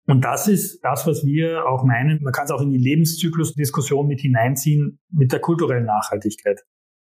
Und 0.06 0.24
das 0.24 0.46
ist 0.46 0.84
das, 0.84 1.04
was 1.04 1.24
wir 1.24 1.66
auch 1.66 1.82
meinen, 1.82 2.22
man 2.22 2.32
kann 2.32 2.44
es 2.44 2.52
auch 2.52 2.60
in 2.62 2.70
die 2.70 2.78
Lebenszyklusdiskussion 2.78 4.06
mit 4.06 4.20
hineinziehen, 4.20 5.00
mit 5.10 5.32
der 5.32 5.40
kulturellen 5.40 5.86
Nachhaltigkeit. 5.86 6.60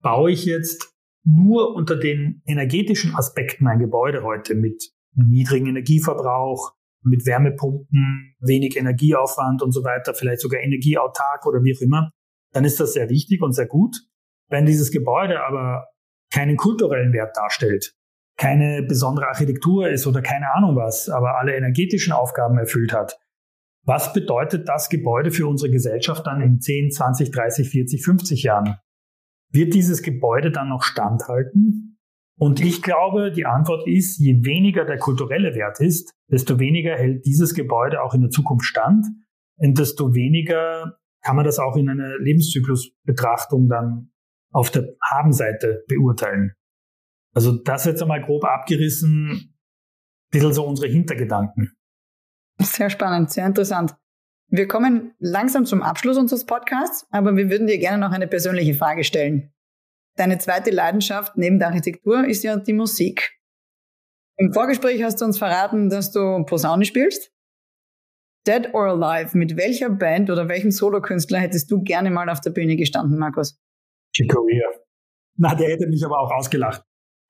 Baue 0.03 0.29
ich 0.29 0.45
jetzt 0.45 0.93
nur 1.23 1.73
unter 1.73 1.95
den 1.95 2.43
energetischen 2.45 3.15
Aspekten 3.15 3.65
ein 3.65 3.79
Gebäude 3.79 4.21
heute 4.21 4.53
mit 4.53 4.91
niedrigem 5.15 5.69
Energieverbrauch, 5.69 6.73
mit 7.03 7.25
Wärmepumpen, 7.25 8.35
wenig 8.39 8.77
Energieaufwand 8.77 9.61
und 9.61 9.71
so 9.71 9.83
weiter, 9.83 10.13
vielleicht 10.13 10.41
sogar 10.41 10.61
energieautark 10.61 11.45
oder 11.45 11.63
wie 11.63 11.75
auch 11.75 11.81
immer, 11.81 12.11
dann 12.53 12.65
ist 12.65 12.79
das 12.79 12.93
sehr 12.93 13.09
wichtig 13.09 13.41
und 13.41 13.53
sehr 13.53 13.67
gut. 13.67 13.95
Wenn 14.49 14.65
dieses 14.65 14.91
Gebäude 14.91 15.43
aber 15.43 15.87
keinen 16.31 16.57
kulturellen 16.57 17.13
Wert 17.13 17.35
darstellt, 17.35 17.95
keine 18.37 18.83
besondere 18.83 19.27
Architektur 19.27 19.89
ist 19.89 20.07
oder 20.07 20.21
keine 20.21 20.53
Ahnung 20.53 20.75
was, 20.75 21.09
aber 21.09 21.37
alle 21.37 21.55
energetischen 21.55 22.13
Aufgaben 22.13 22.57
erfüllt 22.57 22.93
hat, 22.93 23.17
was 23.85 24.13
bedeutet 24.13 24.67
das 24.69 24.89
Gebäude 24.89 25.31
für 25.31 25.47
unsere 25.47 25.69
Gesellschaft 25.69 26.25
dann 26.25 26.41
in 26.41 26.59
10, 26.59 26.91
20, 26.91 27.31
30, 27.31 27.69
40, 27.69 28.03
50 28.03 28.43
Jahren? 28.43 28.77
Wird 29.51 29.73
dieses 29.73 30.01
Gebäude 30.01 30.51
dann 30.51 30.69
noch 30.69 30.83
standhalten? 30.83 31.92
Und 32.43 32.59
ich 32.59 32.81
glaube, 32.81 33.31
die 33.31 33.45
Antwort 33.45 33.87
ist, 33.87 34.19
je 34.19 34.43
weniger 34.43 34.83
der 34.83 34.97
kulturelle 34.97 35.55
Wert 35.55 35.79
ist, 35.79 36.11
desto 36.29 36.59
weniger 36.59 36.93
hält 36.93 37.25
dieses 37.25 37.53
Gebäude 37.53 38.03
auch 38.03 38.13
in 38.13 38.19
der 38.19 38.31
Zukunft 38.31 38.65
stand 38.65 39.05
und 39.55 39.79
desto 39.79 40.13
weniger 40.13 40.97
kann 41.23 41.37
man 41.37 41.45
das 41.45 41.57
auch 41.57 41.77
in 41.77 41.87
einer 41.87 42.17
Lebenszyklusbetrachtung 42.17 43.69
dann 43.69 44.11
auf 44.51 44.71
der 44.71 44.89
Habenseite 45.01 45.85
beurteilen. 45.87 46.51
Also 47.33 47.53
das 47.53 47.85
jetzt 47.85 48.01
einmal 48.01 48.21
grob 48.21 48.43
abgerissen, 48.43 49.29
ein 49.29 49.55
bisschen 50.29 50.51
so 50.51 50.65
unsere 50.65 50.91
Hintergedanken. 50.91 51.71
Sehr 52.59 52.89
spannend, 52.89 53.31
sehr 53.31 53.45
interessant. 53.45 53.95
Wir 54.49 54.67
kommen 54.67 55.13
langsam 55.17 55.63
zum 55.63 55.81
Abschluss 55.81 56.17
unseres 56.17 56.45
Podcasts, 56.45 57.07
aber 57.09 57.37
wir 57.37 57.49
würden 57.49 57.67
dir 57.67 57.77
gerne 57.77 58.05
noch 58.05 58.11
eine 58.11 58.27
persönliche 58.27 58.73
Frage 58.73 59.05
stellen. 59.05 59.52
Deine 60.15 60.37
zweite 60.37 60.69
Leidenschaft 60.69 61.37
neben 61.37 61.59
der 61.59 61.69
Architektur 61.69 62.25
ist 62.25 62.43
ja 62.43 62.57
die 62.57 62.73
Musik. 62.73 63.39
Im 64.37 64.53
Vorgespräch 64.53 65.03
hast 65.03 65.21
du 65.21 65.25
uns 65.25 65.37
verraten, 65.37 65.89
dass 65.89 66.11
du 66.11 66.43
Posaune 66.45 66.85
spielst. 66.85 67.31
Dead 68.45 68.73
or 68.73 68.87
Alive, 68.87 69.37
mit 69.37 69.55
welcher 69.55 69.89
Band 69.89 70.29
oder 70.29 70.49
welchem 70.49 70.71
Solokünstler 70.71 71.39
hättest 71.39 71.71
du 71.71 71.81
gerne 71.81 72.11
mal 72.11 72.29
auf 72.29 72.41
der 72.41 72.51
Bühne 72.51 72.75
gestanden, 72.75 73.17
Markus? 73.17 73.57
Chicoria. 74.15 74.67
Na, 75.37 75.55
der 75.55 75.69
hätte 75.69 75.87
mich 75.87 76.03
aber 76.05 76.19
auch 76.19 76.31
ausgelacht. 76.31 76.83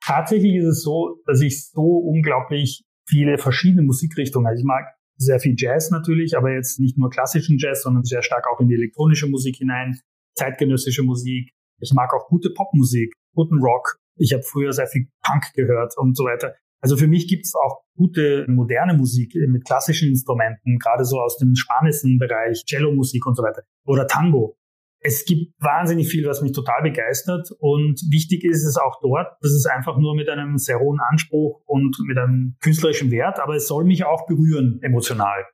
Tatsächlich 0.04 0.56
ist 0.56 0.66
es 0.66 0.84
so, 0.84 1.22
dass 1.26 1.42
ich 1.42 1.70
so 1.70 1.82
unglaublich 1.82 2.84
viele 3.08 3.38
verschiedene 3.38 3.84
Musikrichtungen, 3.84 4.48
also 4.48 4.60
ich 4.60 4.66
mag 4.66 4.86
sehr 5.18 5.40
viel 5.40 5.56
Jazz 5.56 5.92
natürlich, 5.92 6.36
aber 6.36 6.52
jetzt 6.52 6.80
nicht 6.80 6.98
nur 6.98 7.10
klassischen 7.10 7.58
Jazz, 7.58 7.84
sondern 7.84 8.04
sehr 8.04 8.24
stark 8.24 8.46
auch 8.52 8.60
in 8.60 8.68
die 8.68 8.76
elektronische 8.76 9.28
Musik 9.28 9.58
hinein, 9.58 10.00
zeitgenössische 10.36 11.04
Musik. 11.04 11.52
Ich 11.84 11.94
mag 11.94 12.14
auch 12.14 12.28
gute 12.28 12.50
Popmusik, 12.50 13.14
guten 13.36 13.60
Rock. 13.60 13.98
Ich 14.18 14.34
habe 14.34 14.44
früher 14.44 14.74
sehr 14.74 14.88
viel 14.88 15.08
Punk 15.24 15.54
gehört 15.54 15.94
und 15.98 16.16
so 16.16 16.24
weiter. 16.24 16.56
Also 16.82 16.98
für 16.98 17.08
mich 17.08 17.28
gibt 17.28 17.46
es 17.46 17.54
auch 17.56 17.82
gute 17.96 18.46
moderne 18.48 18.94
Musik 18.94 19.34
mit 19.48 19.66
klassischen 19.66 20.10
Instrumenten, 20.10 20.80
gerade 20.80 21.06
so 21.06 21.20
aus 21.20 21.38
dem 21.38 21.56
spanischen 21.56 22.18
Bereich, 22.18 22.64
Cello-Musik 22.66 23.26
und 23.26 23.36
so 23.36 23.44
weiter. 23.44 23.64
Oder 23.86 24.08
Tango 24.08 24.58
es 25.04 25.26
gibt 25.26 25.54
wahnsinnig 25.60 26.08
viel, 26.08 26.26
was 26.26 26.42
mich 26.42 26.54
total 26.54 26.82
begeistert. 26.82 27.50
Und 27.60 28.02
wichtig 28.10 28.44
ist 28.44 28.66
es 28.66 28.78
auch 28.78 29.00
dort, 29.02 29.36
dass 29.42 29.52
es 29.52 29.66
einfach 29.66 29.98
nur 29.98 30.16
mit 30.16 30.30
einem 30.30 30.58
sehr 30.58 30.80
hohen 30.80 31.00
Anspruch 31.00 31.62
und 31.66 31.98
mit 32.08 32.18
einem 32.18 32.56
künstlerischen 32.62 33.12
Wert, 33.12 33.40
aber 33.40 33.56
es 33.56 33.68
soll 33.68 33.84
mich 33.84 34.06
auch 34.06 34.26
berühren, 34.26 34.80
emotional. 34.82 35.46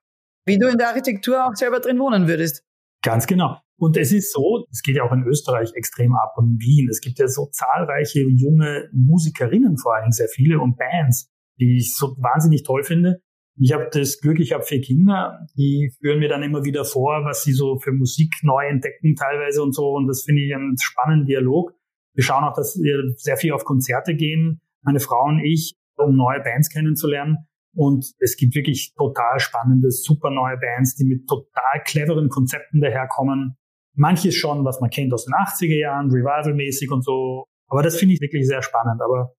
Wie 0.45 0.57
du 0.57 0.67
in 0.67 0.77
der 0.77 0.89
Architektur 0.89 1.45
auch 1.45 1.55
selber 1.55 1.79
drin 1.79 1.99
wohnen 1.99 2.27
würdest. 2.27 2.63
Ganz 3.01 3.27
genau. 3.27 3.57
Und 3.77 3.95
es 3.95 4.11
ist 4.11 4.33
so, 4.33 4.65
es 4.71 4.81
geht 4.81 4.97
ja 4.97 5.03
auch 5.03 5.13
in 5.13 5.23
Österreich 5.23 5.71
extrem 5.73 6.13
ab 6.13 6.33
und 6.35 6.51
in 6.51 6.59
Wien. 6.59 6.87
Es 6.89 6.99
gibt 6.99 7.17
ja 7.17 7.27
so 7.27 7.47
zahlreiche 7.51 8.19
junge 8.19 8.89
Musikerinnen 8.91 9.77
vor 9.77 9.97
Dingen, 9.99 10.11
sehr 10.11 10.27
viele 10.27 10.59
und 10.59 10.77
Bands, 10.77 11.31
die 11.59 11.77
ich 11.77 11.95
so 11.95 12.15
wahnsinnig 12.17 12.63
toll 12.63 12.83
finde. 12.83 13.21
Ich 13.61 13.73
habe 13.73 13.89
das 13.91 14.19
Glück, 14.19 14.39
ich 14.39 14.53
habe 14.53 14.63
vier 14.63 14.81
Kinder, 14.81 15.45
die 15.57 15.91
führen 15.99 16.19
mir 16.19 16.29
dann 16.29 16.43
immer 16.43 16.63
wieder 16.63 16.85
vor, 16.85 17.25
was 17.25 17.43
sie 17.43 17.53
so 17.53 17.77
für 17.77 17.91
Musik 17.91 18.33
neu 18.41 18.65
entdecken 18.67 19.15
teilweise 19.15 19.63
und 19.63 19.73
so. 19.73 19.91
Und 19.91 20.07
das 20.07 20.23
finde 20.23 20.41
ich 20.43 20.53
einen 20.53 20.77
spannenden 20.77 21.25
Dialog. 21.25 21.73
Wir 22.13 22.23
schauen 22.23 22.43
auch, 22.43 22.53
dass 22.53 22.77
wir 22.81 23.13
sehr 23.15 23.37
viel 23.37 23.53
auf 23.53 23.63
Konzerte 23.63 24.15
gehen, 24.15 24.61
meine 24.81 24.99
Frau 24.99 25.25
und 25.25 25.39
ich, 25.39 25.75
um 25.95 26.15
neue 26.15 26.41
Bands 26.41 26.69
kennenzulernen. 26.69 27.37
Und 27.75 28.11
es 28.19 28.35
gibt 28.35 28.55
wirklich 28.55 28.93
total 28.95 29.39
spannende, 29.39 29.91
super 29.91 30.31
neue 30.31 30.57
Bands, 30.57 30.95
die 30.95 31.05
mit 31.05 31.27
total 31.27 31.83
cleveren 31.85 32.29
Konzepten 32.29 32.81
daherkommen. 32.81 33.57
Manches 33.95 34.35
schon, 34.35 34.65
was 34.65 34.79
man 34.81 34.89
kennt 34.89 35.13
aus 35.13 35.25
den 35.25 35.33
80er 35.33 35.77
Jahren, 35.77 36.09
Revival-mäßig 36.09 36.91
und 36.91 37.03
so. 37.03 37.45
Aber 37.67 37.83
das 37.83 37.97
finde 37.97 38.15
ich 38.15 38.21
wirklich 38.21 38.47
sehr 38.47 38.61
spannend. 38.61 39.01
Aber 39.01 39.35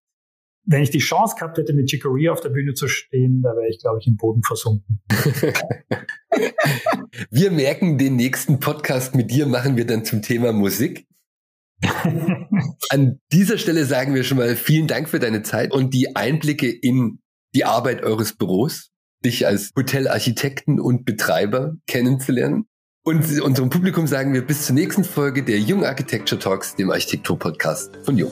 wenn 0.65 0.83
ich 0.83 0.91
die 0.91 0.99
Chance 0.99 1.35
gehabt 1.37 1.57
hätte, 1.57 1.73
mit 1.73 1.89
Chicory 1.89 2.29
auf 2.29 2.41
der 2.41 2.49
Bühne 2.49 2.73
zu 2.73 2.87
stehen, 2.87 3.41
da 3.41 3.49
wäre 3.49 3.69
ich, 3.69 3.79
glaube 3.79 3.97
ich, 3.99 4.07
im 4.07 4.15
Boden 4.15 4.43
versunken. 4.43 5.01
wir 7.31 7.51
merken, 7.51 7.97
den 7.97 8.15
nächsten 8.15 8.59
Podcast 8.59 9.15
mit 9.15 9.31
dir 9.31 9.47
machen 9.47 9.77
wir 9.77 9.85
dann 9.85 10.05
zum 10.05 10.21
Thema 10.21 10.51
Musik. 10.51 11.07
An 12.89 13.19
dieser 13.31 13.57
Stelle 13.57 13.85
sagen 13.85 14.13
wir 14.13 14.23
schon 14.23 14.37
mal 14.37 14.55
vielen 14.55 14.87
Dank 14.87 15.09
für 15.09 15.19
deine 15.19 15.41
Zeit 15.41 15.71
und 15.71 15.93
die 15.93 16.15
Einblicke 16.15 16.69
in 16.69 17.19
die 17.53 17.65
Arbeit 17.65 18.03
eures 18.03 18.33
Büros, 18.33 18.89
dich 19.23 19.45
als 19.45 19.71
Hotelarchitekten 19.77 20.79
und 20.79 21.05
Betreiber 21.05 21.75
kennenzulernen. 21.87 22.65
Und 23.03 23.41
unserem 23.41 23.69
Publikum 23.69 24.07
sagen 24.07 24.33
wir 24.33 24.45
bis 24.45 24.65
zur 24.65 24.75
nächsten 24.75 25.03
Folge 25.03 25.43
der 25.43 25.59
Jung 25.59 25.85
Architecture 25.85 26.39
Talks, 26.39 26.75
dem 26.75 26.91
Architektur-Podcast 26.91 27.97
von 28.03 28.17
Jung. 28.17 28.31